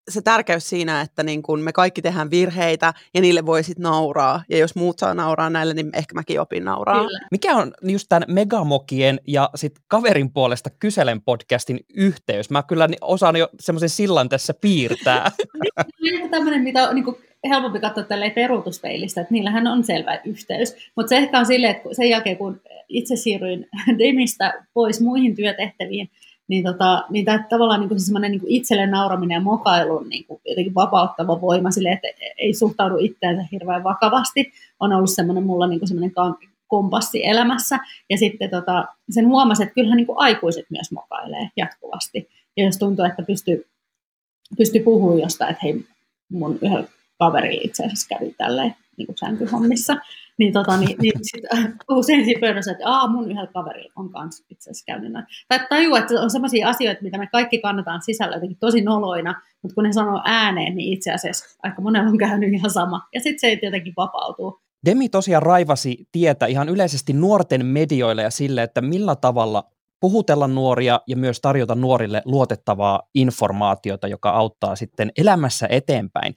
se 0.10 0.22
tärkeys 0.22 0.70
siinä, 0.70 1.02
että 1.02 1.24
niin 1.24 1.44
kun 1.44 1.60
me 1.60 1.74
kaikki 1.74 2.02
tehdään 2.02 2.32
virheitä 2.32 2.94
ja 3.14 3.22
niille 3.22 3.46
voi 3.46 3.64
sitten 3.64 3.84
nauraa. 3.84 4.44
Ja 4.50 4.58
jos 4.58 4.76
muut 4.76 5.00
saa 5.00 5.14
nauraa 5.14 5.50
näille, 5.50 5.74
niin 5.74 5.90
ehkä 5.94 6.16
mäkin 6.16 6.42
opin 6.42 6.66
nauraa. 6.66 7.04
Kyllä. 7.04 7.20
Mikä 7.32 7.56
on 7.56 7.74
just 7.82 8.06
tämän 8.10 8.24
Megamokien 8.28 9.20
ja 9.28 9.50
sit 9.56 9.74
kaverin 9.88 10.34
puolesta 10.34 10.70
kyselen 10.70 11.22
podcastin 11.22 11.80
yhteys? 11.96 12.50
Mä 12.50 12.64
kyllä 12.64 12.90
osaan 13.02 13.36
jo 13.36 13.50
semmoisen 13.60 13.90
sillan 13.90 14.30
tässä 14.30 14.54
piirtää. 14.62 15.32
Niin, 16.02 16.30
tämmöinen, 16.30 16.62
mitä 16.62 16.90
on 16.90 16.96
niin 16.96 17.06
kuin, 17.06 17.18
helpompi 17.50 17.80
katsoa 17.80 18.04
tälleen 18.04 18.32
peruutuspeilistä, 18.32 19.22
että 19.22 19.34
niillähän 19.34 19.68
on 19.68 19.84
selvä 19.84 20.20
yhteys. 20.26 20.76
Mutta 20.96 21.10
se 21.10 21.18
ehkä 21.18 21.40
on 21.40 21.46
silleen, 21.46 21.72
että 21.72 21.84
kun- 21.84 21.96
sen 21.96 22.10
jälkeen 22.10 22.38
kun 22.38 22.62
itse 22.90 23.16
siirryin 23.16 23.68
Demistä 24.00 24.64
pois 24.74 25.02
muihin 25.02 25.36
työtehtäviin, 25.36 26.10
niin, 26.48 26.64
tota, 26.64 27.04
niin 27.10 27.26
tämä 27.26 27.46
tavallaan 27.50 27.80
niin 27.80 27.88
kuin 27.88 28.00
se 28.00 28.06
semmoinen 28.06 28.32
niin 28.32 28.42
kuin 28.42 28.52
itselle 28.52 28.88
nauraminen 28.88 29.36
ja 29.36 29.42
mokailun 29.42 30.10
niin 30.10 30.26
kuin 30.26 30.42
jotenkin 30.46 30.76
vapauttava 30.76 31.42
voima 31.42 31.72
sille, 31.72 31.90
että 31.90 32.08
ei 32.38 32.54
suhtaudu 32.54 32.96
itseänsä 33.00 33.48
hirveän 33.52 33.84
vakavasti, 33.84 34.54
on 34.80 34.94
ollut 34.94 35.10
semmoinen 35.10 35.44
mulla 35.44 35.68
niin 35.68 35.80
kuin 35.80 35.88
semmoinen 35.88 36.14
kompassi 36.68 37.26
elämässä. 37.26 37.80
Ja 38.10 38.18
sitten 38.18 38.50
tota, 38.50 38.86
sen 39.10 39.28
huomasi, 39.28 39.64
että 39.64 39.76
kyllähän 39.76 39.98
niin 39.98 40.08
kuin 40.08 40.20
aikuiset 40.20 40.66
myös 40.70 40.92
mokailee 40.92 41.50
jatkuvasti. 41.58 42.30
Ja 42.58 42.66
jos 42.66 42.78
tuntuu, 42.78 43.06
että 43.06 43.24
pystyy, 43.24 43.68
pystyy 44.58 44.84
puhumaan 44.84 45.20
jostain, 45.20 45.52
että 45.52 45.62
hei, 45.64 45.86
mun 46.30 46.60
yhdellä 46.62 46.88
kaverilla 47.20 47.62
itse 47.64 47.84
asiassa 47.84 48.08
kävi 48.16 48.36
tälleen 48.38 48.76
niin 48.98 49.06
kuin 49.06 49.18
sänkyhommissa, 49.18 49.96
niin, 50.38 50.54
tota, 50.54 50.78
niin, 50.78 50.98
niin 51.02 51.20
sit, 51.22 51.44
usein 51.90 52.26
siinä 52.26 52.40
pöydässä, 52.40 52.72
että 52.72 52.90
Aa, 52.90 53.08
mun 53.08 53.32
yhdellä 53.32 53.52
kaverilla 53.54 53.94
on 53.96 54.10
kanssa 54.10 54.46
itse 54.50 54.70
asiassa 54.70 54.86
käynyt 54.86 55.12
näin. 55.12 55.26
Tai 55.48 55.60
tajua, 55.70 56.00
että 56.00 56.22
on 56.22 56.32
sellaisia 56.32 56.70
asioita, 56.70 57.04
mitä 57.04 57.18
me 57.18 57.28
kaikki 57.32 57.62
kannataan 57.62 58.02
sisällä 58.02 58.36
jotenkin 58.36 58.58
tosi 58.60 58.82
noloina, 58.82 59.42
mutta 59.62 59.76
kun 59.76 59.84
ne 59.84 59.94
sanoo 59.94 60.22
ääneen, 60.26 60.76
niin 60.76 60.94
itse 60.94 61.12
asiassa 61.12 61.58
aika 61.64 61.82
monella 61.82 62.10
on 62.10 62.18
käynyt 62.18 62.54
ihan 62.54 62.72
sama. 62.72 63.08
Ja 63.14 63.20
sitten 63.20 63.40
se 63.40 63.60
jotenkin 63.64 63.94
vapautuu. 63.98 64.60
Demi 64.86 65.10
tosiaan 65.10 65.44
raivasi 65.44 66.08
tietä 66.12 66.46
ihan 66.46 66.70
yleisesti 66.70 67.14
nuorten 67.14 67.66
medioille 67.66 68.22
ja 68.22 68.30
sille, 68.30 68.64
että 68.64 68.82
millä 68.82 69.16
tavalla 69.16 69.64
puhutella 70.00 70.48
nuoria 70.48 71.00
ja 71.08 71.18
myös 71.18 71.42
tarjota 71.42 71.76
nuorille 71.76 72.22
luotettavaa 72.26 73.02
informaatiota, 73.16 74.08
joka 74.08 74.30
auttaa 74.30 74.76
sitten 74.76 75.12
elämässä 75.18 75.68
eteenpäin. 75.70 76.34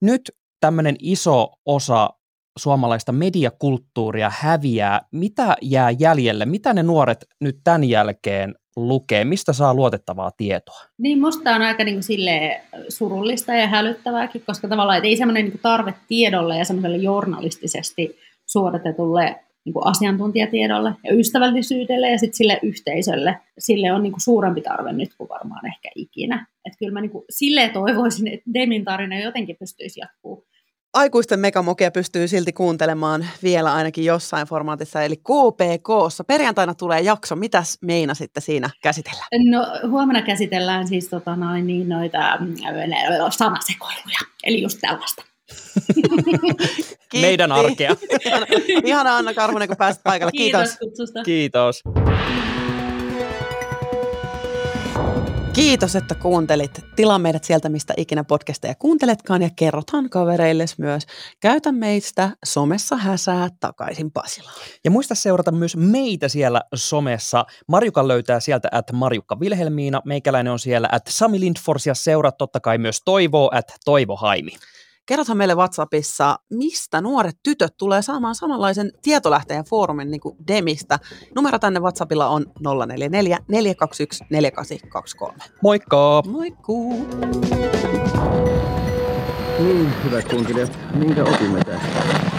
Nyt 0.00 0.20
tämmöinen 0.62 0.96
iso 1.00 1.48
osa 1.66 2.10
suomalaista 2.58 3.12
mediakulttuuria 3.12 4.32
häviää. 4.38 5.00
Mitä 5.12 5.56
jää 5.62 5.90
jäljelle? 5.90 6.46
Mitä 6.46 6.74
ne 6.74 6.82
nuoret 6.82 7.26
nyt 7.40 7.56
tämän 7.64 7.84
jälkeen 7.84 8.54
lukee? 8.76 9.24
Mistä 9.24 9.52
saa 9.52 9.74
luotettavaa 9.74 10.30
tietoa? 10.36 10.80
Niin 10.98 11.20
musta 11.20 11.54
on 11.54 11.62
aika 11.62 11.84
niin 11.84 12.02
silleen 12.02 12.60
surullista 12.88 13.54
ja 13.54 13.66
hälyttävääkin, 13.66 14.42
koska 14.46 14.68
tavallaan 14.68 15.04
ei 15.04 15.16
semmoinen 15.16 15.44
niin 15.44 15.60
tarve 15.62 15.94
tiedolle 16.08 16.58
ja 16.58 16.64
semmoiselle 16.64 16.96
journalistisesti 16.96 18.18
suodatetulle 18.46 19.40
niin 19.64 19.72
kuin 19.72 19.86
asiantuntijatiedolle 19.86 20.94
ja 21.04 21.14
ystävällisyydelle 21.14 22.10
ja 22.10 22.18
sitten 22.18 22.36
sille 22.36 22.58
yhteisölle, 22.62 23.38
sille 23.58 23.92
on 23.92 24.02
niin 24.02 24.12
kuin 24.12 24.20
suurempi 24.20 24.60
tarve 24.60 24.92
nyt 24.92 25.10
kuin 25.18 25.28
varmaan 25.28 25.66
ehkä 25.66 25.90
ikinä. 25.94 26.46
Että 26.64 26.78
kyllä 26.78 26.92
mä 26.92 27.00
niin 27.00 27.10
kuin 27.10 27.24
silleen 27.30 27.70
toivoisin, 27.70 28.28
että 28.28 28.50
Demin 28.54 28.84
tarina 28.84 29.20
jotenkin 29.20 29.56
pystyisi 29.56 30.00
jatkuu. 30.00 30.44
Aikuisten 30.94 31.40
megamokia 31.40 31.90
pystyy 31.90 32.28
silti 32.28 32.52
kuuntelemaan 32.52 33.26
vielä 33.42 33.74
ainakin 33.74 34.04
jossain 34.04 34.46
formaatissa, 34.46 35.02
eli 35.02 35.16
KPKssa. 35.16 36.24
Perjantaina 36.24 36.74
tulee 36.74 37.00
jakso. 37.00 37.36
Mitäs 37.36 37.78
meinasitte 37.82 38.40
siinä 38.40 38.70
käsitellä? 38.82 39.24
No 39.50 39.88
huomenna 39.90 40.22
käsitellään 40.22 40.88
siis 40.88 41.08
tota 41.08 41.36
noin, 41.36 41.66
niin 41.66 41.88
noita 41.88 42.36
mm, 42.40 42.54
sanasekoiluja, 43.30 44.18
eli 44.44 44.62
just 44.62 44.78
tällaista. 44.80 45.24
Meidän 47.20 47.52
arkea. 47.52 47.96
Ihana, 48.26 48.46
ihana 48.84 49.16
Anna 49.16 49.34
Karhunen, 49.34 49.68
kun 49.68 49.76
pääsit 49.76 50.02
paikalle. 50.02 50.32
Kiitos. 50.32 50.60
Kiitos 50.68 50.78
kutsusta. 50.78 51.22
Kiitos. 51.22 51.82
Kiitos, 55.62 55.96
että 55.96 56.14
kuuntelit. 56.14 56.80
Tilaa 56.96 57.18
meidät 57.18 57.44
sieltä, 57.44 57.68
mistä 57.68 57.94
ikinä 57.96 58.24
podcasteja 58.24 58.74
kuunteletkaan 58.74 59.42
ja 59.42 59.50
kerrotaan 59.56 60.10
kavereilles 60.10 60.78
myös. 60.78 61.06
Käytä 61.40 61.72
meistä 61.72 62.30
somessa 62.44 62.96
häsää 62.96 63.48
takaisin 63.60 64.10
Pasilaan. 64.10 64.54
Ja 64.84 64.90
muista 64.90 65.14
seurata 65.14 65.52
myös 65.52 65.76
meitä 65.76 66.28
siellä 66.28 66.62
somessa. 66.74 67.44
Marjuka 67.68 68.08
löytää 68.08 68.40
sieltä 68.40 68.68
at 68.72 68.92
Marjukka 68.92 69.40
Vilhelmiina, 69.40 70.02
meikäläinen 70.04 70.52
on 70.52 70.58
siellä 70.58 70.88
at 70.92 71.06
Sami 71.08 71.40
Lindfors 71.40 71.86
ja 71.86 71.94
seuraa 71.94 72.32
totta 72.32 72.60
kai 72.60 72.78
myös 72.78 73.02
Toivoa 73.04 73.50
at 73.52 73.72
Toivo 73.84 74.16
Haimi. 74.16 74.52
Kerrothan 75.06 75.36
meille 75.36 75.54
WhatsAppissa, 75.54 76.38
mistä 76.50 77.00
nuoret 77.00 77.36
tytöt 77.42 77.74
tulee 77.76 78.02
saamaan 78.02 78.34
samanlaisen 78.34 78.92
tietolähteen 79.02 79.64
foorumin 79.64 80.10
niin 80.10 80.20
kuin 80.20 80.36
Demistä. 80.46 80.98
Numero 81.34 81.58
tänne 81.58 81.80
WhatsAppilla 81.80 82.28
on 82.28 82.46
044 82.86 83.38
421 83.48 84.24
4823. 84.30 85.38
Moikka! 85.62 86.22
Moikkuu! 86.26 87.06
Niin, 89.58 89.92
hyvät 90.04 90.28
kuuntelijat, 90.28 90.78
minkä 90.94 91.22
opimme 91.24 91.64
tästä? 91.64 92.31